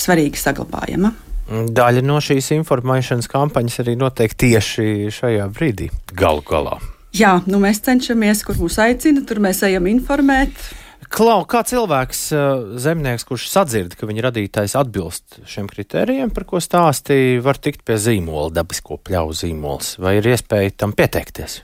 svarīgi 0.00 0.40
saglabājama. 0.40 1.12
Daļa 1.52 2.04
no 2.06 2.20
šīs 2.22 2.52
informēšanas 2.56 3.28
kampaņas 3.30 3.80
arī 3.82 3.96
notiek 3.98 4.34
tieši 4.38 5.10
šajā 5.12 5.48
brīdī, 5.52 5.90
galu 6.16 6.44
galā. 6.46 6.78
Jā, 7.12 7.40
nu 7.50 7.58
mēs 7.60 7.82
cenšamies, 7.84 8.40
kur 8.46 8.56
mūs 8.56 8.78
aicina, 8.80 9.20
tur 9.28 9.42
mēs 9.44 9.60
ejam 9.66 9.90
informēt. 9.90 10.70
Klau, 11.12 11.42
kā 11.44 11.60
cilvēks, 11.68 12.20
eh, 12.32 12.62
zemnieks, 12.80 13.26
kurš 13.28 13.50
sadzird, 13.52 13.96
ka 13.98 14.06
viņa 14.08 14.22
radītājs 14.30 14.78
atbilst 14.80 15.42
šiem 15.44 15.68
kritērijiem, 15.68 16.32
par 16.32 16.46
ko 16.48 16.56
stāstīja, 16.56 17.42
var 17.44 17.60
tikt 17.60 17.84
pie 17.84 17.98
zīmola, 18.00 18.48
dabisko 18.56 18.96
pļauju 18.96 19.36
zīmols, 19.42 19.98
vai 20.00 20.16
ir 20.22 20.30
iespēja 20.32 20.72
tam 20.72 20.96
pieteikties? 20.96 21.60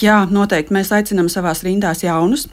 Jā, 0.00 0.22
noteikti 0.30 0.72
mēs 0.72 0.92
aicinām 0.94 1.28
savās 1.32 1.60
rindās 1.66 2.04
jaunus. 2.06 2.48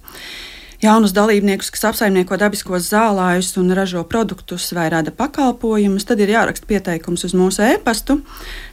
Jaunus 0.84 1.12
dalībniekus, 1.15 1.72
kas 1.75 1.89
apsaimnieko 1.89 2.38
dabiskos 2.39 2.88
zālājus 2.91 3.51
un 3.60 3.72
ražo 3.75 4.03
produktus 4.08 4.69
vai 4.75 4.88
rada 4.91 5.12
pakalpojumus, 5.12 6.08
tad 6.08 6.22
ir 6.24 6.31
jāraksta 6.31 6.67
pieteikums 6.67 7.25
uz 7.27 7.36
mūsu 7.36 7.65
e-pastu, 7.67 8.22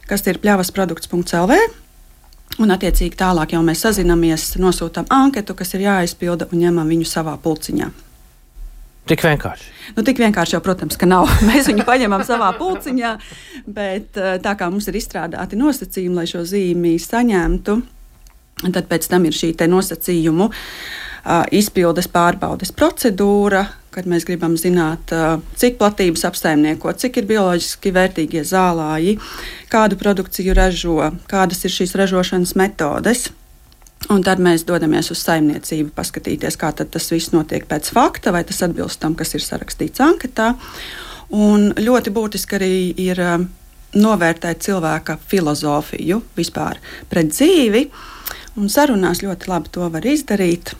kas 0.07 0.23
ir 0.27 0.39
pļavasprodukts.lv 0.43 1.59
Un, 2.57 2.71
attiecīgi, 2.73 3.13
tālāk 3.19 3.53
jau 3.53 3.61
mēs 3.65 3.83
sazināmies, 3.85 4.55
nosūtām 4.57 5.05
anketu, 5.13 5.53
kas 5.57 5.75
ir 5.75 5.83
jāizpilda 5.83 6.47
un 6.49 6.63
ņemam 6.63 6.87
viņu 6.89 7.05
savā 7.05 7.35
pulciņā. 7.43 7.89
Tik 9.07 9.23
vienkārši. 9.23 9.67
Nu, 9.95 10.03
tik 10.07 10.17
vienkārši 10.19 10.55
jau, 10.55 10.61
protams, 10.63 10.97
ka 10.99 11.07
nav. 11.07 11.29
Mēs 11.47 11.69
viņu 11.69 11.85
paņemam 11.87 12.23
savā 12.27 12.49
pulciņā, 12.57 13.11
bet 13.67 14.17
eh, 14.17 14.39
tā 14.43 14.55
kā 14.59 14.71
mums 14.71 14.89
ir 14.89 14.97
izstrādāti 14.99 15.59
nosacījumi, 15.59 16.17
lai 16.17 16.25
šo 16.31 16.41
zīmi 16.47 16.95
saņemtu, 17.03 17.77
tad 18.65 18.87
pēc 18.89 19.09
tam 19.11 19.27
ir 19.27 19.35
šī 19.35 19.53
nosacījumu 19.69 20.49
izpildes 21.51 22.07
pārbaudes 22.07 22.71
procedūra, 22.71 23.65
kad 23.91 24.07
mēs 24.07 24.25
gribam 24.27 24.55
zināt, 24.59 25.11
cik 25.59 25.79
platības 25.79 26.23
apsaimnieko, 26.29 26.93
cik 26.93 27.19
ir 27.19 27.27
bioloģiski 27.31 27.91
vērtīgie 27.95 28.43
zālāji, 28.47 29.17
kādu 29.71 29.97
produkciju 29.99 30.55
ražo, 30.57 31.11
kādas 31.27 31.65
ir 31.65 31.73
šīs 31.73 31.95
ražošanas 31.99 32.55
metodes. 32.59 33.27
Un 34.13 34.21
tad 34.23 34.39
mēs 34.39 34.63
dodamies 34.63 35.09
uz 35.11 35.19
saimniecību, 35.25 35.89
paskatīties, 35.97 36.55
kā 36.61 36.69
tas 36.77 37.09
viss 37.11 37.33
notiek 37.33 37.65
pēc 37.67 37.89
fakta, 37.91 38.31
vai 38.31 38.43
tas 38.47 38.61
atbilst 38.63 39.01
tam, 39.01 39.17
kas 39.17 39.33
ir 39.35 39.43
sarakstīts 39.43 40.03
anketā. 40.05 40.53
Un 41.33 41.73
ļoti 41.75 42.13
būtiski 42.15 42.55
arī 42.55 42.75
ir 43.03 43.19
novērtēt 43.97 44.61
cilvēka 44.67 45.17
filozofiju 45.27 46.21
vispār 46.37 46.79
pret 47.09 47.33
dzīvi. 47.33 47.87
Un 48.57 48.71
sarunās 48.73 49.21
ļoti 49.21 49.49
labi 49.51 49.73
to 49.73 49.87
var 49.93 50.05
izdarīt. 50.09 50.73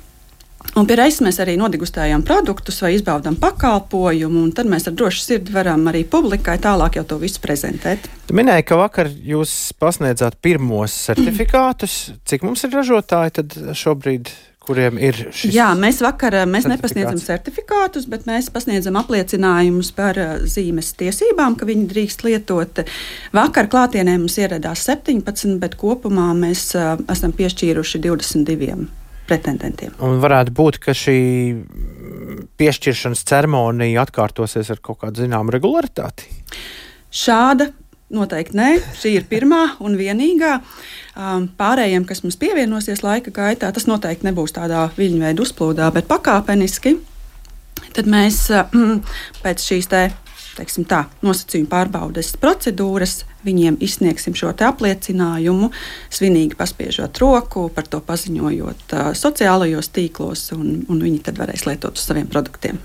Un 0.77 0.85
pie 0.89 0.97
reizes 0.97 1.21
mēs 1.25 1.37
arī 1.41 1.55
nodigustējam 1.57 2.23
produktus 2.25 2.81
vai 2.83 2.91
izbaudām 2.95 3.37
pakalpojumu, 3.39 4.43
un 4.43 4.51
tad 4.53 4.67
mēs 4.69 4.89
ar 4.89 4.95
drošu 4.97 5.23
sirdi 5.23 5.53
varam 5.53 5.85
arī 5.89 6.03
publikai 6.09 6.57
tālāk 6.61 6.99
jau 6.99 7.05
to 7.07 7.19
visu 7.21 7.41
prezentēt. 7.41 8.09
Tu 8.27 8.35
minēji, 8.37 8.65
ka 8.67 8.79
vakar 8.81 9.09
jūs 9.09 9.53
pasniedzāt 9.79 10.37
pirmos 10.43 10.97
certifikātus. 11.07 11.97
Cik 12.27 12.45
mums 12.45 12.65
ir 12.67 12.75
ražotāji 12.75 13.37
tad 13.39 13.57
šobrīd? 13.77 14.33
Kuriem 14.67 14.99
ir 15.01 15.17
šis? 15.31 15.53
Jā, 15.55 15.69
mēs 15.79 16.01
vakar 16.03 16.35
mēs 16.49 16.67
nepasniedzam 16.69 17.19
certifikātus, 17.21 18.07
bet 18.11 18.27
mēs 18.29 18.51
pasniedzam 18.53 18.99
apliecinājumus 18.99 19.93
par 19.97 20.19
uh, 20.21 20.35
zīmes 20.43 20.93
tiesībām, 20.99 21.57
ka 21.59 21.67
viņi 21.69 21.87
drīkst 21.93 22.25
lietot. 22.27 22.83
Vakar 23.35 23.71
klātienē 23.71 24.17
mums 24.19 24.37
ieradās 24.41 24.85
17, 24.89 25.57
bet 25.61 25.79
kopumā 25.79 26.29
mēs 26.37 26.69
uh, 26.77 26.95
esam 27.11 27.35
piešķīruši 27.37 28.03
22 28.05 28.87
pretendentiem. 29.27 29.95
Un 30.03 30.21
varētu 30.23 30.53
būt, 30.55 30.79
ka 30.83 30.95
šī 30.95 31.19
piešķiršanas 32.59 33.25
ceremonija 33.27 34.05
atkārtosies 34.05 34.71
ar 34.73 34.81
kaut 34.83 35.01
kādu 35.03 35.25
zināmu 35.25 35.53
regularitāti? 35.55 36.29
Šāda 37.13 37.69
Noteikti 38.07 38.55
nē, 38.55 38.67
šī 38.95 39.17
ir 39.17 39.25
pirmā 39.27 39.73
un 39.83 39.97
vienīgā. 39.99 40.53
Um, 41.17 41.49
pārējiem, 41.59 42.05
kas 42.07 42.21
mums 42.23 42.37
pievienosies 42.39 43.01
laika 43.03 43.33
gaitā, 43.35 43.67
tas 43.75 43.87
noteikti 43.89 44.29
nebūs 44.29 44.55
tādā 44.55 44.85
viļņu 44.95 45.19
veidu 45.25 45.43
uzplūdā, 45.43 45.89
bet 45.91 46.07
pakāpeniski. 46.07 46.95
Tad 47.97 48.07
mēs 48.07 48.45
uh, 48.55 48.71
pēc 49.43 49.65
šīs 49.65 49.91
te 49.91 50.05
teiksim, 50.57 50.87
tā, 50.89 51.03
nosacījumu 51.25 51.69
pārbaudes 51.69 52.31
procedūras, 52.41 53.19
viņiem 53.45 53.77
izsniegsim 53.83 54.35
šo 54.37 54.53
apliecinājumu, 54.55 55.69
svinīgi 56.13 56.57
paspiežot 56.57 57.19
roku, 57.21 57.67
par 57.73 57.91
to 57.91 57.99
paziņojot 58.07 58.95
uh, 58.95 59.09
sociālajos 59.17 59.91
tīklos, 59.93 60.47
un, 60.55 60.79
un 60.87 61.03
viņi 61.03 61.25
tad 61.27 61.43
varēs 61.43 61.67
lietot 61.69 61.99
uz 61.99 62.07
saviem 62.07 62.31
produktiem. 62.31 62.79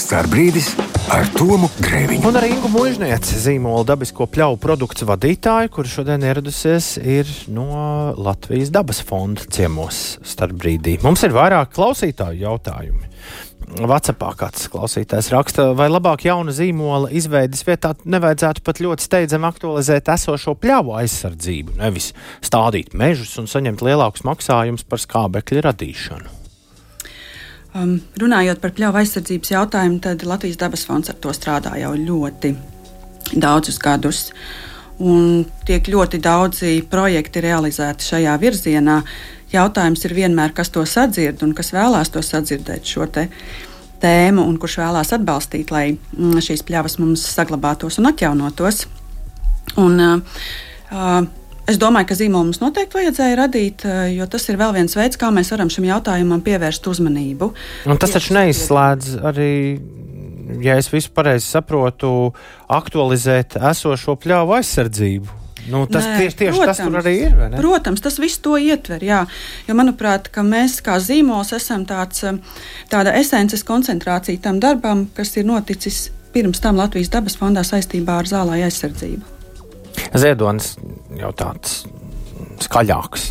Starbrīdis 0.00 0.72
ar 1.10 1.26
Tomu 1.34 1.66
Grēviņu. 1.82 2.22
Un 2.28 2.38
arī 2.38 2.52
Ingu 2.54 2.68
Mūžnieci, 2.70 3.38
zīmola 3.42 3.82
dabisko 3.88 4.28
pļauju 4.30 4.58
produktu 4.62 5.08
vadītāju, 5.08 5.72
kur 5.74 5.88
šodien 5.90 6.22
ieradusies, 6.26 6.92
ir 7.02 7.28
no 7.50 7.66
Latvijas 8.14 8.70
dabas 8.74 9.02
fonda 9.06 9.42
ciemos 9.50 10.20
starpbrīdī. 10.26 11.00
Mums 11.02 11.24
ir 11.26 11.34
vairāk 11.34 11.74
klausītāju 11.74 12.44
jautājumi. 12.44 13.10
Vācijā 13.90 14.30
kāds 14.38 14.66
klausītājs 14.70 15.30
raksta, 15.34 15.68
vai 15.78 15.86
labāk 15.90 16.24
jauna 16.26 16.54
zīmola 16.54 17.10
izveidas 17.14 17.62
vietā 17.66 17.92
nevajadzētu 18.02 18.64
pat 18.66 18.82
ļoti 18.82 19.06
steidzami 19.06 19.46
aktualizēt 19.50 20.10
esošo 20.14 20.56
pļāvu 20.58 20.96
aizsardzību, 21.02 21.78
nevis 21.78 22.10
stādīt 22.42 22.94
mežus 22.98 23.36
un 23.42 23.50
saņemt 23.50 23.86
lielākus 23.86 24.26
maksājumus 24.26 24.86
par 24.90 25.02
skābekļa 25.06 25.66
radīšanu. 25.70 26.39
Um, 27.70 28.00
runājot 28.18 28.58
par 28.58 28.72
pļāvu 28.74 28.98
aizsardzības 28.98 29.52
jautājumu, 29.52 30.00
tad 30.02 30.24
Latvijas 30.26 30.58
dabas 30.58 30.82
fonds 30.88 31.10
ar 31.12 31.18
to 31.22 31.30
strādā 31.36 31.76
jau 31.78 31.92
ļoti 31.94 32.50
daudzus 33.38 33.78
gadus. 33.78 34.24
Un 35.00 35.44
tiek 35.68 35.86
ļoti 35.86 36.18
daudzi 36.20 36.80
projekti 36.90 37.44
realizēti 37.44 38.08
šajā 38.10 38.34
virzienā. 38.42 38.98
Jautājums 39.52 40.02
ir 40.04 40.16
vienmēr, 40.18 40.52
kas 40.54 40.74
to 40.74 40.82
sadzird 40.86 41.44
un 41.46 41.54
kas 41.54 41.70
vēlās 41.74 42.10
to 42.10 42.22
sadzirdēt 42.26 42.90
šo 42.90 43.06
te 43.06 43.28
tēmu 44.02 44.42
un 44.50 44.58
kurš 44.58 44.80
vēlās 44.82 45.14
atbalstīt, 45.14 45.70
lai 45.70 45.92
mm, 45.94 46.42
šīs 46.42 46.66
pļavas 46.66 46.98
mums 46.98 47.22
saglabātos 47.36 48.00
un 48.02 48.10
atjaunotos. 48.10 48.84
Un, 49.78 49.94
uh, 50.02 50.42
uh, 50.90 51.22
Es 51.70 51.78
domāju, 51.78 52.10
ka 52.10 52.18
zīmolu 52.18 52.50
mums 52.50 52.60
noteikti 52.62 52.98
vajadzēja 52.98 53.38
radīt, 53.44 53.86
uh, 53.86 54.04
jo 54.10 54.26
tas 54.30 54.48
ir 54.50 54.58
vēl 54.60 54.74
viens 54.74 54.96
veids, 54.98 55.20
kā 55.20 55.30
mēs 55.34 55.52
varam 55.54 55.70
šim 55.72 55.86
jautājumam 55.86 56.42
pievērst 56.44 56.90
uzmanību. 56.90 57.52
Un 57.86 58.00
tas 58.00 58.16
taču 58.16 58.34
neizslēdz 58.36 59.20
arī 59.30 59.50
ja 60.62 60.76
es 60.78 60.88
visu 60.92 61.10
pareizi 61.14 61.46
saprotu, 61.46 62.32
aktualizēt 62.70 63.58
esošo 63.70 64.16
pļāvu 64.20 64.56
aizsardzību. 64.58 65.36
Nu, 65.70 65.84
tas 65.90 66.06
Nē, 66.06 66.14
tieši, 66.22 66.36
tieši 66.38 66.56
protams, 66.56 66.78
tas 66.78 66.86
tur 66.86 66.98
arī 67.02 67.12
ir. 67.26 67.34
Protams, 67.58 68.02
tas 68.02 68.16
viss 68.18 68.40
to 68.42 68.56
ietver. 68.58 69.02
Jā. 69.04 69.20
Jo, 69.68 69.76
manuprāt, 69.78 70.30
mēs 70.46 70.78
kā 70.84 70.96
zīmols 71.02 71.52
esam 71.56 71.84
tāds, 71.86 72.24
um, 72.26 72.40
tāda 72.90 73.12
esences 73.20 73.62
koncentrācija 73.68 74.40
tam 74.40 74.58
darbam, 74.62 75.04
kas 75.14 75.36
ir 75.36 75.46
noticis 75.46 76.08
pirms 76.32 76.62
tam 76.64 76.80
Latvijas 76.80 77.12
dabas 77.12 77.36
fondā 77.38 77.66
saistībā 77.66 78.22
ar 78.22 78.30
zālāju 78.30 78.70
aizsardzību. 78.70 79.39
Ziedonis 80.14 80.74
jau 81.18 81.30
tāds 81.36 81.82
skaļāks. 82.64 83.30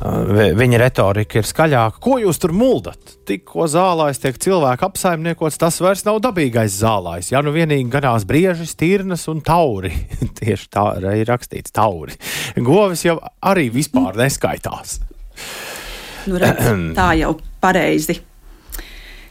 Viņa 0.00 0.78
retorika 0.80 1.40
ir 1.40 1.48
skaļāka. 1.48 2.00
Ko 2.00 2.16
jūs 2.22 2.38
tur 2.40 2.54
muldat? 2.56 3.18
Tikko 3.28 3.66
zālājs 3.68 4.22
tiek 4.22 4.38
cilvēku 4.40 4.86
apsaimniekots, 4.88 5.58
tas 5.60 5.76
vairs 5.84 6.06
nav 6.06 6.22
dabīgais 6.24 6.78
zālājs. 6.80 7.28
Ja 7.34 7.42
nu 7.44 7.52
vienīgi 7.52 7.90
ganās 7.92 8.24
briežas, 8.28 8.72
tirnas 8.80 9.26
un 9.28 9.42
tauri. 9.44 9.92
Tieši 10.40 10.70
tā 10.72 10.86
ir 11.20 11.28
rakstīts 11.28 11.76
tauri. 11.76 12.16
Govis 12.56 13.04
jau 13.04 13.18
arī 13.44 13.68
vispār 13.74 14.16
neskaitās. 14.22 14.98
Nu, 16.28 16.40
redz, 16.40 16.64
tā 16.96 17.12
jau 17.20 17.36
pareizi 17.60 18.20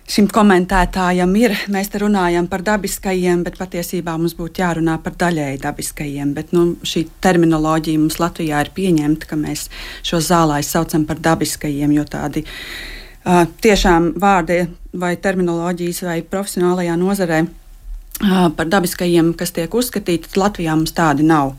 šim 0.10 0.28
komentētājam 0.34 1.32
ir. 1.40 1.56
Mēs 1.72 1.92
te 1.94 2.02
runājam 2.02 2.48
par 2.50 2.64
dabiskajiem, 2.66 3.44
bet 3.46 3.60
patiesībā 3.60 4.16
mums 4.18 4.36
būtu 4.38 4.64
jārunā 4.64 4.98
par 5.04 5.16
daļēji 5.22 5.62
dabiskajiem. 5.64 6.34
Bet, 6.38 6.54
nu, 6.56 6.74
šī 6.84 7.06
terminoloģija 7.24 8.02
mums 8.02 8.20
Latvijā 8.22 8.64
ir 8.66 8.74
pieņemta, 8.76 9.30
ka 9.30 9.40
mēs 9.40 9.68
šo 10.06 10.22
zālājus 10.26 10.74
saucam 10.76 11.06
par 11.10 11.22
dabiskajiem, 11.30 11.94
jo 12.00 12.06
tādi 12.10 12.46
uh, 12.46 13.46
tiešām 13.62 14.14
vārdi 14.22 14.64
vai 15.00 15.14
terminoloģijas 15.22 16.04
vai 16.08 16.20
profesionālajā 16.26 16.98
nozarē 17.00 17.44
uh, 17.46 18.50
par 18.58 18.70
dabiskajiem, 18.70 19.34
kas 19.38 19.54
tiek 19.56 19.74
uzskatīti, 19.82 20.34
Latvijā 20.42 20.78
mums 20.80 20.96
tādi 20.98 21.28
nav. 21.28 21.54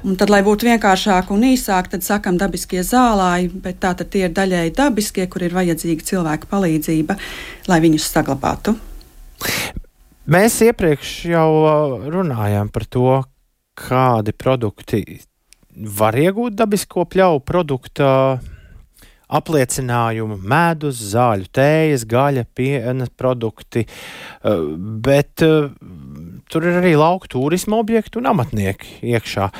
Un 0.00 0.16
tad, 0.16 0.30
lai 0.32 0.40
būtu 0.44 0.64
vienkāršāk 0.64 1.28
un 1.34 1.42
īsāk, 1.50 1.90
tad 1.92 2.04
sakam 2.06 2.38
dabiskie 2.40 2.80
zālāji, 2.86 3.50
bet 3.64 3.82
tā 3.82 3.92
tad 3.98 4.08
tie 4.12 4.24
ir 4.28 4.36
daļēji 4.36 4.72
dabiskie, 4.78 5.26
kur 5.28 5.44
ir 5.44 5.56
vajadzīga 5.56 6.06
cilvēka 6.12 6.48
palīdzība, 6.48 7.18
lai 7.68 7.80
viņus 7.84 8.06
saglabātu. 8.14 8.76
Mēs 10.30 10.60
iepriekš 10.64 11.10
jau 11.32 11.48
uh, 11.58 12.06
runājām 12.12 12.70
par 12.72 12.86
to, 12.88 13.18
kādi 13.76 14.32
produkti 14.36 15.02
var 16.00 16.16
iegūt 16.18 16.56
dabisko 16.56 17.04
pļauju 17.08 17.44
produktu 17.46 18.08
apliecinājumu, 19.30 20.38
medus, 20.42 21.00
zāļu, 21.12 21.46
tējas, 21.54 22.04
gaļa, 22.10 22.44
piena 22.54 23.06
produkti, 23.16 23.84
eh, 23.86 24.64
bet 25.06 25.44
eh, 25.46 25.70
tur 26.50 26.66
ir 26.66 26.80
arī 26.80 26.94
lauku 26.98 27.30
turisma 27.30 27.78
objekti 27.80 28.20
un 28.20 28.30
amatnieki 28.30 28.98
iekšā. 29.12 29.50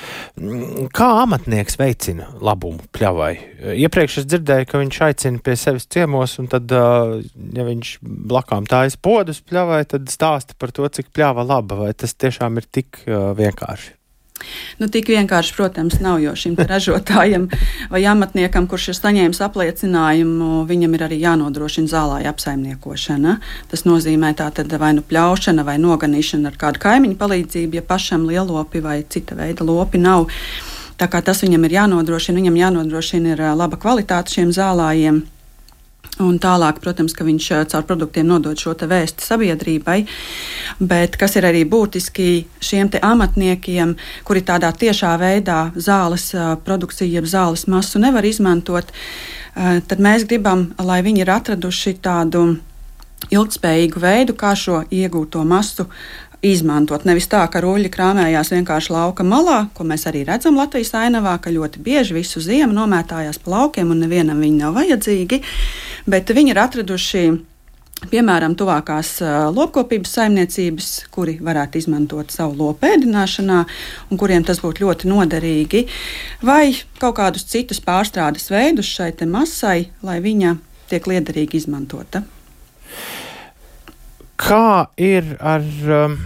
Mm, 0.40 0.88
kā 0.96 1.08
amatnieks 1.24 1.78
veicina 1.80 2.30
labumu 2.42 2.82
pļavai? 2.96 3.32
Iepriekš 3.76 4.20
es 4.22 4.28
dzirdēju, 4.30 4.68
ka 4.70 4.82
viņš 4.82 5.00
aicina 5.10 5.44
pie 5.44 5.56
sevis 5.60 5.88
ciemos, 5.90 6.38
un 6.42 6.50
tad, 6.50 6.70
ja 6.70 7.68
viņš 7.68 7.94
blakām 8.02 8.68
tājas 8.70 8.98
podus 9.00 9.42
pļavai, 9.44 9.84
tad 9.94 10.10
stāsta 10.12 10.58
par 10.58 10.74
to, 10.74 10.88
cik 10.88 11.12
pļava 11.14 11.46
laba, 11.46 11.82
vai 11.84 11.94
tas 11.94 12.16
tiešām 12.16 12.60
ir 12.60 12.68
tik 12.70 13.04
vienkārši. 13.06 13.99
Nu, 14.80 14.88
tik 14.92 15.10
vienkārši, 15.12 15.54
protams, 15.56 15.98
nav, 16.00 16.20
jo 16.22 16.34
šim 16.38 16.56
ražotājam 16.58 17.48
vai 17.92 18.02
amatniekam, 18.08 18.68
kurš 18.70 18.90
ir 18.92 18.98
saņēmis 18.98 19.42
apliecinājumu, 19.46 20.64
viņam 20.68 20.96
ir 20.96 21.06
arī 21.08 21.20
jānodrošina 21.24 21.90
zālāja 21.90 22.32
apsaimniekošana. 22.34 23.38
Tas 23.72 23.86
nozīmē 23.88 24.32
tātad 24.38 24.72
vai 24.80 24.92
nu 24.96 25.04
pļaušana 25.06 25.66
vai 25.66 25.78
noganīšana 25.82 26.52
ar 26.52 26.60
kādu 26.60 26.82
kaimiņu 26.82 27.18
palīdzību, 27.20 27.80
ja 27.80 27.86
pašam 27.86 28.28
lielopi 28.28 28.84
vai 28.84 29.00
cita 29.08 29.38
veida 29.38 29.66
lopi 29.66 30.00
nav. 30.02 30.28
Tā 31.00 31.08
kā 31.08 31.22
tas 31.24 31.40
viņam 31.40 31.64
ir 31.64 31.78
jānodrošina, 31.78 32.36
viņam 32.42 32.58
jānodrošina 32.60 33.34
ir 33.34 33.44
laba 33.56 33.78
kvalitāte 33.80 34.36
šiem 34.36 34.50
zālājiem. 34.52 35.22
Un 36.18 36.36
tālāk, 36.42 36.80
protams, 36.82 37.14
ka 37.16 37.24
viņš 37.24 37.46
caur 37.70 37.84
produktiem 37.88 38.26
nodod 38.28 38.58
šo 38.58 38.74
vēstu 38.74 39.24
sabiedrībai. 39.24 40.02
Bet 40.80 41.16
kas 41.16 41.36
ir 41.38 41.46
arī 41.48 41.62
būtiski 41.64 42.44
šiem 42.60 42.90
amatniekiem, 43.00 43.94
kuri 44.26 44.42
tādā 44.42 44.72
tiešā 44.74 45.14
veidā 45.20 45.70
zāles 45.76 46.32
produkciju, 46.66 47.14
jeb 47.20 47.28
zāles 47.30 47.66
masu 47.70 48.02
nevar 48.02 48.26
izmantot, 48.26 48.90
tad 49.54 50.02
mēs 50.02 50.26
gribam, 50.26 50.72
lai 50.78 51.00
viņi 51.06 51.24
ir 51.24 51.30
atraduši 51.30 51.96
tādu 52.02 52.58
ilgspējīgu 53.30 54.00
veidu, 54.02 54.34
kā 54.34 54.52
šo 54.56 54.82
iegūto 54.90 55.44
masu 55.44 55.86
izmantot. 56.42 57.04
Nevis 57.04 57.28
tā, 57.28 57.42
ka 57.52 57.60
ruļļi 57.60 57.90
krāmējās 57.92 58.52
vienkārši 58.54 58.94
lauka 58.94 59.24
malā, 59.26 59.66
ko 59.76 59.84
mēs 59.88 60.06
arī 60.08 60.24
redzam 60.28 60.56
Latvijas 60.56 60.94
ainavā, 60.96 61.36
ka 61.42 61.52
ļoti 61.52 61.82
bieži 61.84 62.16
visu 62.16 62.40
ziemu 62.40 62.72
nomētājās 62.76 63.40
pa 63.44 63.56
laukiem 63.56 63.92
un 63.92 64.00
nevienam 64.04 64.40
viņi 64.40 64.62
nav 64.62 64.78
vajadzīgi, 64.78 65.42
bet 66.08 66.30
viņi 66.34 66.54
ir 66.54 66.60
atraduši. 66.64 67.24
Piemēram, 68.00 68.54
tuvākās 68.56 69.18
lopkopības 69.52 70.14
saimniecības, 70.16 70.86
kuri 71.12 71.34
varētu 71.44 71.82
izmantot 71.82 72.32
savu 72.32 72.54
lopu 72.56 72.88
ēdināšanā, 72.88 73.58
un 74.08 74.20
kuriem 74.20 74.46
tas 74.48 74.62
būtu 74.64 74.86
ļoti 74.86 75.10
noderīgi, 75.10 75.82
vai 76.40 76.72
kaut 76.96 77.18
kādus 77.18 77.44
citus 77.50 77.82
pārstrādes 77.84 78.48
veidus 78.48 78.88
šai 78.88 79.12
masai, 79.28 79.90
lai 80.00 80.16
viņa 80.24 80.54
tiek 80.88 81.12
liederīgi 81.12 81.60
izmantota. 81.60 82.22
Kā 84.40 84.88
ir 84.96 85.34
ar, 85.36 85.66
um, 86.00 86.16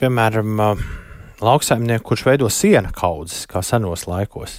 piemēram, 0.00 0.64
lauksaimnieku, 1.44 2.04
kurš 2.08 2.24
veido 2.26 2.48
siena 2.48 2.88
kaudzes, 2.96 3.44
kā 3.50 3.60
senos 3.60 4.06
laikos? 4.08 4.56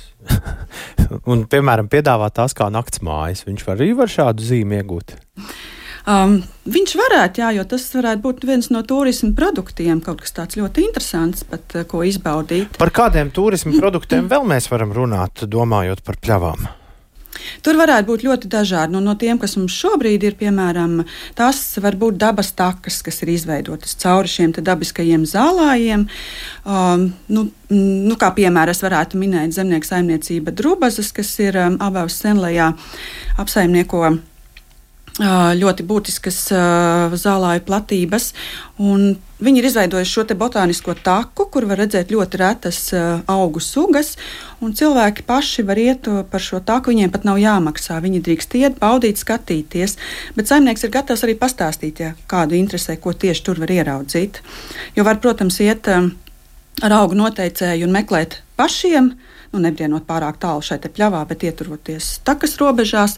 Un, 1.32 1.46
piemēram, 1.50 1.90
piedāvā 1.92 2.30
tās 2.34 2.56
kā 2.58 2.70
naktsmājas. 2.74 3.46
Viņš 3.48 3.66
var 3.68 3.80
arī 3.80 3.92
var 3.98 4.12
šādu 4.12 4.46
zīmi 4.48 4.82
iegūt. 4.82 5.18
Um, 6.08 6.38
viņš 6.72 6.94
varētu, 6.96 7.42
jā, 7.44 7.50
jo 7.58 7.66
tas 7.68 7.84
varētu 7.92 8.24
būt 8.24 8.46
viens 8.48 8.70
no 8.72 8.80
turisma 8.88 9.34
produktiem, 9.36 10.00
kaut 10.04 10.22
kas 10.24 10.32
tāds 10.38 10.56
ļoti 10.56 10.86
interesants, 10.88 11.44
pat, 11.44 11.66
uh, 11.76 11.84
ko 11.90 12.06
izbaudīt. 12.08 12.80
Par 12.80 12.94
kādiem 12.96 13.34
turisma 13.36 13.76
produktiem 13.76 14.30
vēl 14.32 14.48
mēs 14.48 14.72
varam 14.72 14.96
runāt, 14.96 15.44
domājot 15.52 16.06
par 16.08 16.22
pļavām? 16.24 16.70
Tur 17.66 17.80
varētu 17.80 18.10
būt 18.12 18.26
ļoti 18.28 18.52
dažādi. 18.52 18.94
Nu, 18.96 19.02
no 19.04 19.16
tiem, 19.20 19.40
kas 19.42 19.58
mums 19.60 19.76
šobrīd 19.76 20.26
ir, 20.28 20.38
piemēram, 20.40 21.02
tās 21.38 21.62
var 21.84 21.98
būt 22.00 22.20
dabas 22.22 22.54
takas, 22.58 23.02
kas 23.06 23.22
ir 23.24 23.34
izveidotas 23.36 23.98
cauri 24.02 24.32
šiem 24.32 24.56
dabiskajiem 24.58 25.26
zālājiem. 25.28 26.08
Um, 26.64 27.10
nu, 27.32 27.48
nu, 27.74 28.16
kā 28.20 28.32
piemēram, 28.38 28.74
es 28.76 28.84
varētu 28.86 29.20
minēt 29.22 29.56
zemnieku 29.58 29.90
saimniecība 29.90 30.56
Drubazas, 30.56 31.14
kas 31.16 31.34
ir 31.44 31.60
um, 31.62 31.78
abās 31.84 32.20
senlējā 32.24 32.72
apsaimnieko 33.42 34.18
ļoti 35.18 35.86
būtiskas 35.88 36.40
zālāju 37.18 37.64
platības. 37.66 38.34
Viņi 38.78 39.62
ir 39.62 39.68
izveidojuši 39.70 40.14
šo 40.14 40.26
botānisko 40.38 40.94
taku, 41.02 41.46
kur 41.50 41.66
var 41.70 41.78
redzēt 41.82 42.12
ļoti 42.14 42.40
retas 42.42 42.80
augu 43.30 43.62
sugas. 43.62 44.16
Cilvēki 44.62 45.26
paši 45.26 45.66
var 45.66 45.78
iet 45.78 46.10
par 46.32 46.42
šo 46.42 46.60
taku, 46.62 46.94
viņiem 46.94 47.14
pat 47.14 47.26
nav 47.26 47.38
jāmaksā. 47.42 48.00
Viņi 48.02 48.22
drīkst 48.26 48.58
iet, 48.58 48.80
baudīt, 48.82 49.18
skatīties. 49.22 49.98
Bet 50.38 50.50
saimnieks 50.50 50.86
ir 50.86 50.94
gatavs 50.94 51.26
arī 51.26 51.38
pastāstīt, 51.38 52.02
ja 52.02 52.14
kādu 52.30 52.58
interesē, 52.58 52.98
ko 53.02 53.14
tieši 53.14 53.46
tur 53.46 53.62
var 53.62 53.74
ieraudzīt. 53.74 54.42
Jo 54.98 55.06
var, 55.06 55.22
protams, 55.22 55.60
iet 55.66 55.90
ar 55.90 56.94
augu 56.94 57.18
noteicēju 57.18 57.90
un 57.90 57.98
meklēt 57.98 58.42
pašiem 58.58 59.16
nu, 59.54 59.62
nebrienot 59.64 60.06
pārāk 60.08 60.40
tālu 60.42 60.64
šai 60.66 60.80
pļavā, 60.84 61.24
bet 61.30 61.46
ieturoties 61.48 62.18
takas 62.28 62.58
robežās. 62.62 63.18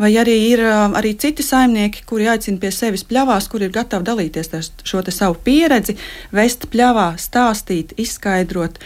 Vai 0.00 0.12
arī 0.20 0.36
ir 0.50 0.64
arī 0.66 1.14
citi 1.20 1.44
saimnieki, 1.46 2.04
kuri 2.08 2.28
aicina 2.32 2.60
pie 2.62 2.72
sevis 2.74 3.04
pļavās, 3.08 3.48
kuri 3.52 3.68
ir 3.68 3.74
gatavi 3.74 4.08
dalīties 4.08 4.52
ar 4.56 4.66
šo 4.88 5.04
savu 5.10 5.38
pieredzi, 5.44 5.96
vest 6.32 6.68
pļavā, 6.72 7.12
stāstīt, 7.20 7.96
izskaidrot. 8.00 8.80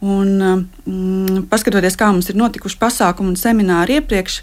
Un, 0.00 0.30
mm, 0.40 1.48
paskatoties, 1.50 1.98
kā 2.00 2.08
mums 2.12 2.30
ir 2.32 2.38
notikuši 2.40 2.78
pasākumi 2.80 3.34
un 3.34 3.36
semināri 3.36 3.98
iepriekš, 4.00 4.40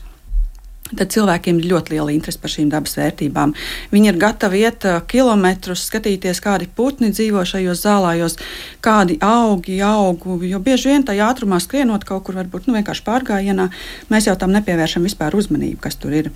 tad 0.95 1.11
cilvēkiem 1.13 1.59
ir 1.59 1.69
ļoti 1.71 1.95
liela 1.95 2.13
interese 2.13 2.41
par 2.41 2.53
šīm 2.53 2.69
dabas 2.71 2.95
vērtībām. 2.99 3.53
Viņi 3.91 4.11
ir 4.11 4.19
gatavi 4.21 4.63
iet 4.63 4.87
kilometrus, 5.11 5.87
skatīties, 5.89 6.41
kādi 6.43 6.69
putni 6.77 7.11
dzīvo 7.15 7.43
šajos 7.47 7.83
zālājos, 7.83 8.37
kādi 8.83 9.19
augi 9.23 9.81
aug. 9.85 10.23
Jo 10.47 10.61
bieži 10.63 10.93
vien 10.93 11.07
tajā 11.07 11.27
ātrumā 11.31 11.59
skrienot 11.63 12.07
kaut 12.07 12.27
kur, 12.27 12.39
varbūt 12.39 12.69
nu, 12.69 12.77
vienkārši 12.77 13.05
pārgājienā, 13.07 13.69
mēs 14.13 14.29
jau 14.29 14.37
tam 14.39 14.55
nepievēršam 14.55 15.05
vispār 15.07 15.35
uzmanību, 15.37 15.81
kas 15.83 15.99
tur 15.99 16.15
ir. 16.15 16.31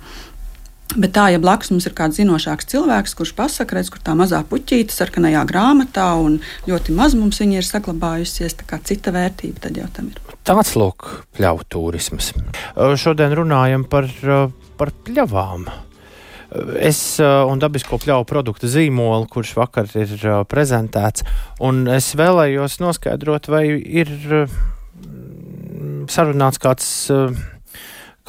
Bet 0.92 1.14
tā, 1.16 1.28
ja 1.32 1.40
blakus 1.40 1.70
mums 1.72 1.86
ir 1.88 1.94
kāds 1.96 2.18
zinošāks 2.20 2.68
cilvēks, 2.72 3.14
kurš 3.16 3.32
pasakā, 3.38 3.78
redz, 3.78 3.88
kur 3.92 4.02
tā 4.04 4.14
mazā 4.18 4.42
puķīte 4.48 4.92
sarkanajā 4.92 5.44
grāmatā, 5.48 6.08
un 6.20 6.40
ļoti 6.68 6.96
maz 6.96 7.16
mums 7.18 7.40
viņa 7.40 7.60
ir 7.60 7.68
saglabājusies, 7.68 8.58
tā 8.60 8.66
kā 8.68 8.80
cita 8.84 9.14
vērtība, 9.14 9.62
tad 9.64 9.78
jau 9.80 9.88
tam 9.96 10.10
ir. 10.12 10.20
Tāds 10.44 10.74
lūk, 10.76 11.08
pļauju 11.38 11.68
turisms. 11.72 12.32
Šodien 13.00 13.32
runājam 13.38 13.86
par, 13.88 14.10
par 14.80 14.92
pļavām. 15.06 15.70
Es 16.84 17.16
un 17.22 17.62
dabisko 17.62 17.96
pļauju 18.02 18.28
produktu 18.28 18.68
zīmolu, 18.68 19.24
kurš 19.32 19.54
vakar 19.56 19.88
ir 19.96 20.12
prezentēts, 20.50 21.24
un 21.64 21.86
es 21.88 22.10
vēlējos 22.18 22.76
noskaidrot, 22.82 23.48
vai 23.48 23.64
ir 23.72 24.12
sarunāts 26.12 26.60
kāds 26.60 26.90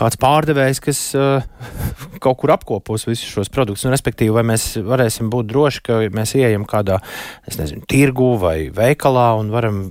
kāds 0.03 0.19
pārdevējs, 0.19 0.81
kas 0.83 1.01
uh, 1.17 1.43
kaut 2.23 2.39
kur 2.41 2.53
apkopos 2.55 3.07
visus 3.07 3.29
šos 3.31 3.51
produktus. 3.53 3.85
Un, 3.87 3.95
respektīvi, 3.95 4.33
vai 4.35 4.45
mēs 4.53 4.73
varēsim 4.83 5.31
būt 5.33 5.49
droši, 5.51 5.83
ka 5.87 5.99
mēs 6.13 6.35
ieejam 6.39 6.67
kādā, 6.69 6.99
nezinu, 7.47 7.85
tirgu 7.89 8.33
vai 8.41 8.57
veikalā 8.73 9.31
un 9.39 9.51
varam 9.53 9.83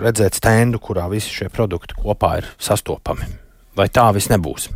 redzēt 0.00 0.38
stendu, 0.38 0.82
kurā 0.82 1.08
visi 1.12 1.32
šie 1.32 1.50
produkti 1.52 1.98
kopā 1.98 2.36
ir 2.42 2.50
sastopami. 2.58 3.28
Vai 3.76 3.88
tā 3.92 4.08
viss 4.16 4.32
nebūs? 4.32 4.70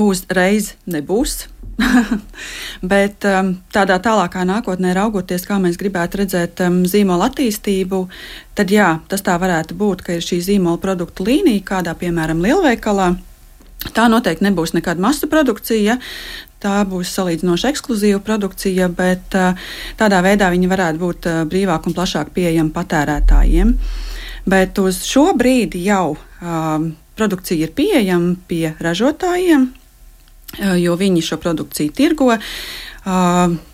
Uzreiz 0.00 0.74
nebūs. 0.90 1.44
Bet 2.94 3.26
um, 3.26 3.50
tādā 3.74 3.98
tālākā 4.02 4.44
nākotnē, 4.46 4.94
raugoties, 4.96 5.44
kā 5.46 5.58
mēs 5.62 5.78
gribētu 5.80 6.22
redzēt 6.22 6.62
um, 6.66 6.82
zīmola 6.88 7.28
attīstību, 7.30 8.04
tad 8.58 8.72
jā, 8.74 8.88
tas 9.10 9.24
tā 9.26 9.36
varētu 9.40 9.76
būt, 9.78 10.04
ka 10.06 10.16
ir 10.16 10.24
šī 10.24 10.40
zīmola 10.48 10.80
produktu 10.82 11.26
līnija 11.26 11.64
kādā, 11.74 11.96
piemēram, 11.98 12.42
lielveikalā 12.44 13.14
Tā 13.92 14.06
noteikti 14.08 14.46
nebūs 14.46 14.72
nekāda 14.76 15.02
masu 15.04 15.28
produkcija. 15.30 15.98
Tā 16.64 16.78
būs 16.88 17.12
salīdzinoši 17.12 17.68
ekskluzīva 17.68 18.22
produkcija, 18.24 18.88
bet 18.88 19.36
tādā 20.00 20.20
veidā 20.24 20.48
viņa 20.54 20.70
varētu 20.70 21.02
būt 21.02 21.28
brīvāk 21.50 21.90
un 21.90 21.96
plašāk 21.96 22.32
pieejama 22.36 22.72
patērētājiem. 22.72 23.74
Bet 24.48 24.80
uz 24.80 25.02
šo 25.04 25.30
brīdi 25.36 25.84
jau 25.84 26.16
produkcija 27.18 27.66
ir 27.66 27.74
pieejama 27.76 28.34
pie 28.48 28.72
ražotājiem, 28.80 29.68
jo 30.80 30.96
viņi 30.98 31.22
šo 31.24 31.38
produkciju 31.42 31.94
tirgo. 31.94 32.34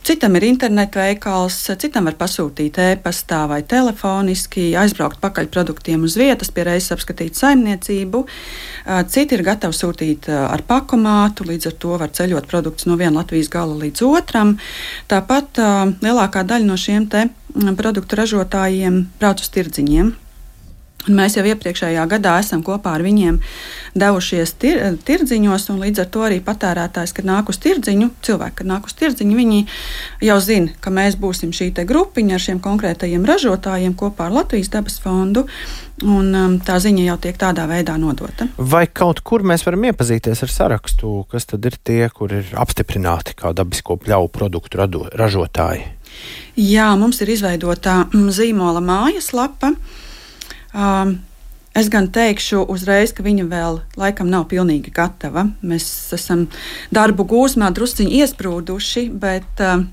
Citam 0.03 0.35
ir 0.35 0.45
interneta 0.49 1.05
veikals, 1.05 1.57
citam 1.79 2.09
var 2.09 2.17
pasūtīt 2.19 2.81
e-pastā 2.83 3.45
vai 3.47 3.61
telefoniski, 3.63 4.73
aizbraukt 4.75 5.21
pakaļ 5.23 5.47
produktiem 5.55 6.03
uz 6.09 6.17
vietas, 6.19 6.51
pie 6.51 6.65
reizes 6.67 6.91
apskatīt 6.97 7.39
saimniecību. 7.39 8.25
Citi 9.07 9.39
ir 9.39 9.45
gatavi 9.47 9.79
sūtīt 9.79 10.27
ar 10.35 10.65
pakomātu, 10.67 11.47
līdz 11.47 11.71
ar 11.71 11.77
to 11.85 12.01
var 12.03 12.11
ceļot 12.11 12.49
produktus 12.51 12.89
no 12.91 12.99
viena 12.99 13.21
Latvijas 13.21 13.53
gala 13.53 13.77
līdz 13.85 14.03
otram. 14.09 14.57
Tāpat 15.13 15.63
lielākā 16.03 16.43
daļa 16.43 16.67
no 16.67 16.81
šiem 16.81 17.07
produktu 17.79 18.19
ražotājiem 18.19 19.05
brauc 19.23 19.47
uz 19.47 19.55
tirdziņiem. 19.55 20.11
Un 21.09 21.17
mēs 21.17 21.39
jau 21.39 21.45
iepriekšējā 21.49 22.03
gadā 22.11 22.35
esam 22.43 22.61
kopā 22.65 22.93
ar 22.99 23.05
viņiem 23.07 23.39
devušies 23.99 24.53
tir, 24.61 24.81
tirdziņos, 25.09 25.71
un 25.73 25.81
līdz 25.81 26.03
ar 26.03 26.09
to 26.13 26.25
arī 26.27 26.41
patērētājs, 26.45 27.15
kad 27.17 27.29
nāk 27.29 27.49
uz 27.49 27.57
tirdziņu, 27.63 28.11
cilvēki, 28.27 28.59
kad 28.61 28.69
nāk 28.69 28.89
uz 28.91 28.97
tirdziņu, 28.99 29.37
viņi 29.39 29.61
jau 30.29 30.37
zina, 30.45 30.75
ka 30.85 30.93
mēs 30.93 31.17
būsim 31.21 31.55
šī 31.57 31.71
grupiņa 31.89 32.37
ar 32.37 32.45
šiem 32.45 32.61
konkrētajiem 32.61 33.25
ražotājiem 33.25 33.95
kopā 33.97 34.29
ar 34.29 34.37
Latvijas 34.43 34.69
dabas 34.73 35.01
fondu. 35.01 35.47
Un, 36.01 36.31
um, 36.33 36.53
tā 36.65 36.79
ziņa 36.81 37.03
jau 37.11 37.17
tiek 37.21 37.37
tādā 37.37 37.67
veidā 37.69 37.99
nodota. 38.01 38.47
Vai 38.57 38.87
kaut 38.89 39.19
kur 39.21 39.43
mēs 39.45 39.67
varam 39.67 39.83
iepazīties 39.91 40.41
ar 40.47 40.53
sarakstu, 40.53 41.11
kas 41.29 41.45
tad 41.51 41.67
ir 41.69 41.77
tie, 41.77 42.07
kur 42.09 42.33
ir 42.33 42.49
apstiprināti 42.57 43.37
kā 43.37 43.53
dabisko 43.53 43.99
pļauju 44.01 44.31
produktu 44.33 44.81
rado, 44.81 45.03
ražotāji? 45.13 45.85
Jā, 46.57 46.89
mums 46.97 47.21
ir 47.21 47.35
izveidota 47.37 48.07
mm, 48.07 48.31
zīmola 48.33 48.81
mājaslapa. 48.81 49.75
Um, 50.75 51.19
Es 51.71 51.87
gan 51.87 52.09
teikšu 52.11 52.65
uzreiz, 52.67 53.13
ka 53.15 53.23
viņa 53.23 53.45
vēl 53.47 53.77
laikam 53.95 54.27
nav 54.27 54.49
pilnīgi 54.51 54.91
gatava. 54.91 55.45
Mēs 55.63 55.85
esam 56.17 56.49
darbu 56.91 57.23
gūzmā 57.31 57.69
drusciņi 57.71 58.25
iesprūduši, 58.25 59.05
bet 59.23 59.63
uh, 59.63 59.85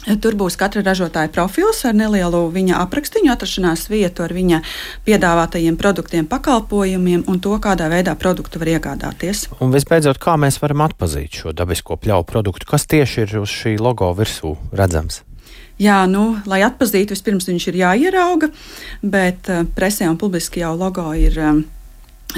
Tur 0.00 0.32
būs 0.40 0.56
katra 0.56 0.80
ražotāja 0.80 1.28
profils 1.28 1.82
ar 1.84 1.92
nelielu 1.92 2.40
viņa 2.54 2.78
aprakstu, 2.80 3.20
atrašanās 3.28 3.84
vietu, 3.92 4.24
ar 4.24 4.32
viņa 4.32 4.62
piedāvātajiem 5.04 5.76
produktiem, 5.76 6.24
pakalpojumiem 6.30 7.26
un 7.28 7.40
to, 7.44 7.52
kādā 7.60 7.90
veidā 7.92 8.16
produktu 8.16 8.62
var 8.62 8.72
iegādāties. 8.78 9.50
Un 9.60 9.74
visbeidzot, 9.74 10.16
kā 10.16 10.38
mēs 10.40 10.56
varam 10.62 10.86
atpazīt 10.88 11.42
šo 11.42 11.52
dabisko 11.52 12.00
pļauju 12.00 12.28
produktu, 12.32 12.70
kas 12.70 12.88
tieši 12.88 13.26
ir 13.26 13.40
uz 13.42 13.52
šī 13.52 13.76
logo 13.76 14.08
virsū 14.16 14.56
redzams? 14.72 15.20
Jā, 15.80 16.02
nu, 16.04 16.34
lai 16.44 16.60
atpazītu, 16.66 17.14
vispirms 17.16 17.46
viņš 17.48 17.66
ir 17.70 17.78
jāierauga, 17.80 18.50
bet 19.00 19.48
uh, 19.48 19.62
presē 19.76 20.10
un 20.10 20.18
publiski 20.20 20.60
jau 20.64 20.74
logo 20.78 21.10
ir. 21.16 21.38
Um, 21.40 21.68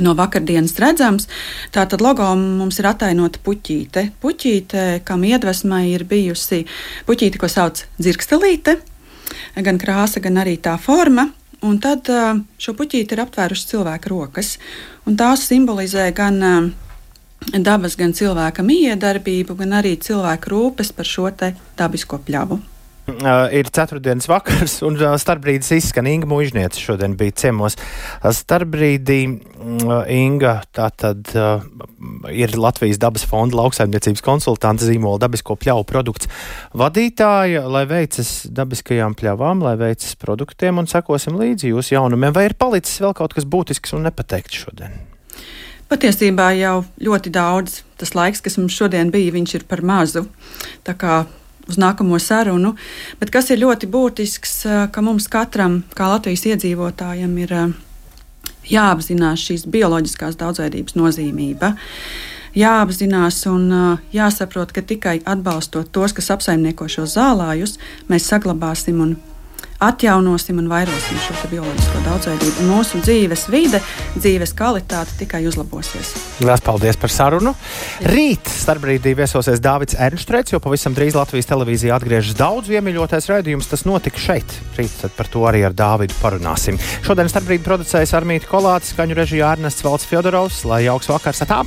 No 0.00 0.14
vakardienas 0.16 0.72
redzams, 0.81 1.26
tātad 1.68 2.00
logo 2.00 2.24
mums 2.33 2.78
ir 2.81 2.87
attēlota 2.88 3.42
puķīte. 3.44 4.07
Puķīte, 4.22 5.02
kam 5.05 5.26
iedvesma 5.28 5.83
ir 5.85 6.07
bijusi 6.09 6.62
puķīte, 7.05 7.37
ko 7.37 7.50
sauc 7.52 7.83
dzirkstelīte, 7.98 8.78
gan 9.61 9.83
krāsa, 9.83 10.24
gan 10.24 10.40
arī 10.40 10.57
tā 10.57 10.78
forma. 10.81 11.26
Un 11.68 11.76
tad 11.76 12.09
uh, 12.09 12.40
šo 12.57 12.72
puķīti 12.81 13.12
ir 13.12 13.24
aptvērušas 13.26 13.68
cilvēka 13.74 14.14
rokas. 14.14 14.55
Tās 15.05 15.44
simbolizē 15.52 16.09
gan 16.16 16.40
dabas, 17.52 18.00
gan 18.00 18.16
cilvēka 18.16 18.64
miedarbību, 18.64 19.61
gan 19.61 19.76
arī 19.85 19.98
cilvēka 20.00 20.57
rūpes 20.57 20.96
par 20.96 21.05
šo 21.05 21.28
dabisko 21.37 22.24
pļavu. 22.24 22.62
Uh, 23.02 23.48
ir 23.50 23.66
ceturtdienas 23.66 24.28
vakars, 24.30 24.76
un 24.86 24.94
uh, 24.94 25.16
starpbrīdis 25.18 25.72
izskan 25.74 26.06
Inga 26.06 26.28
Mūžniece 26.30 26.78
šodien 26.78 27.16
bija 27.18 27.34
ciemos. 27.40 27.74
Uh, 28.20 28.28
starpbrīdī 28.30 29.16
uh, 29.26 30.04
Inga 30.06 30.60
tātad 30.70 31.32
uh, 31.34 31.64
ir 32.30 32.54
Latvijas 32.54 33.00
dabas 33.02 33.26
fonda 33.26 33.58
lauksaimniecības 33.58 34.22
konsultanta 34.22 34.86
zīmola 34.86 35.18
dabisko 35.24 35.58
pļauju 35.58 35.88
produkts 35.90 36.30
vadītāja, 36.78 37.64
lai 37.66 37.82
veicas 37.90 38.30
dabiskajām 38.54 39.18
pļavām, 39.18 39.66
lai 39.66 39.74
veicas 39.82 40.14
produktiem 40.22 40.78
un 40.78 40.86
sekosim 40.86 41.42
līdzi 41.42 41.74
jūsu 41.74 41.96
jaunumiem. 41.96 42.30
Vai 42.38 42.46
ir 42.52 42.54
palicis 42.54 43.02
vēl 43.02 43.18
kaut 43.18 43.34
kas 43.34 43.50
būtisks 43.50 43.98
un 43.98 44.06
nepateikts 44.06 44.62
šodien? 44.62 44.94
Patiesībā 45.90 46.52
jau 46.54 46.84
ļoti 47.02 47.34
daudz 47.34 47.82
tas 47.98 48.14
laiks, 48.14 48.46
kas 48.46 48.62
mums 48.62 48.78
šodien 48.78 49.10
bija, 49.10 49.34
ir 49.34 49.66
par 49.66 49.82
mazu. 49.82 50.28
Tā 50.86 50.94
kā 50.94 51.24
uz 51.68 51.79
nākamo 51.81 52.18
sarunu. 52.20 52.75
Bet 53.20 53.33
kas 53.35 53.51
ir 53.51 53.62
ļoti 53.62 53.88
būtisks, 53.92 54.55
eh, 54.66 54.85
ka 54.92 55.05
mums 55.05 55.29
katram, 55.29 55.83
kā 55.94 56.11
Latvijas 56.12 56.46
iedzīvotājam, 56.51 57.38
ir 57.38 57.53
eh, 57.53 57.72
jāapzinās 58.70 59.48
šīs 59.48 59.66
bioloģiskās 59.66 60.38
daudzveidības 60.40 60.96
nozīmība. 60.98 61.75
Jāapzinās 62.53 63.46
un 63.48 63.62
uh, 63.72 64.01
jāsaprot, 64.12 64.75
ka 64.77 64.83
tikai 64.85 65.22
atbalstot 65.25 65.88
tos, 65.88 66.12
kas 66.12 66.29
apsaimnieko 66.35 66.85
šos 66.85 67.14
zālājus, 67.16 67.79
mēs 68.12 68.27
saglabāsim 68.29 69.01
un 69.01 69.14
atjaunosim 69.82 70.60
un 70.62 70.68
vairosim 70.70 71.18
šo 71.22 71.34
bioloģisko 71.50 72.02
daudzveidību. 72.06 72.66
Mūsu 72.70 73.00
dzīves 73.02 73.46
vide, 73.52 73.80
dzīves 74.16 74.54
kvalitāte 74.58 75.16
tikai 75.20 75.42
uzlabosies. 75.50 76.14
Lielas 76.42 76.62
paldies 76.64 76.98
par 77.00 77.12
sarunu. 77.12 77.54
Rīt 78.12 78.50
starpbrīdī 78.52 79.14
viesosies 79.18 79.62
Dārvids 79.62 79.98
Ernstrēts, 79.98 80.54
jo 80.54 80.62
pavisam 80.62 80.96
drīz 80.96 81.16
Latvijas 81.18 81.50
televīzijā 81.50 81.96
atgriežas 81.98 82.38
daudz 82.38 82.70
iemīļotais 82.72 83.30
raidījums. 83.32 83.70
Tas 83.72 83.86
notika 83.88 84.22
šeit. 84.22 84.58
Rīt 84.78 85.02
par 85.16 85.30
to 85.32 85.46
arī 85.50 85.64
ar 85.66 85.76
Dāvidu 85.76 86.18
parunāsim. 86.22 86.78
Šodien 87.06 87.30
starpbrīdī 87.32 87.66
producējas 87.66 88.14
Armīti 88.18 88.50
Kolāts, 88.50 88.94
skaņu 88.94 89.18
režijā 89.18 89.56
Ernests 89.56 89.84
Valds 89.86 90.06
Fjodorovs. 90.08 90.62
Lai 90.68 90.84
jauks 90.86 91.10
vakars! 91.10 91.42
Atā! 91.46 91.64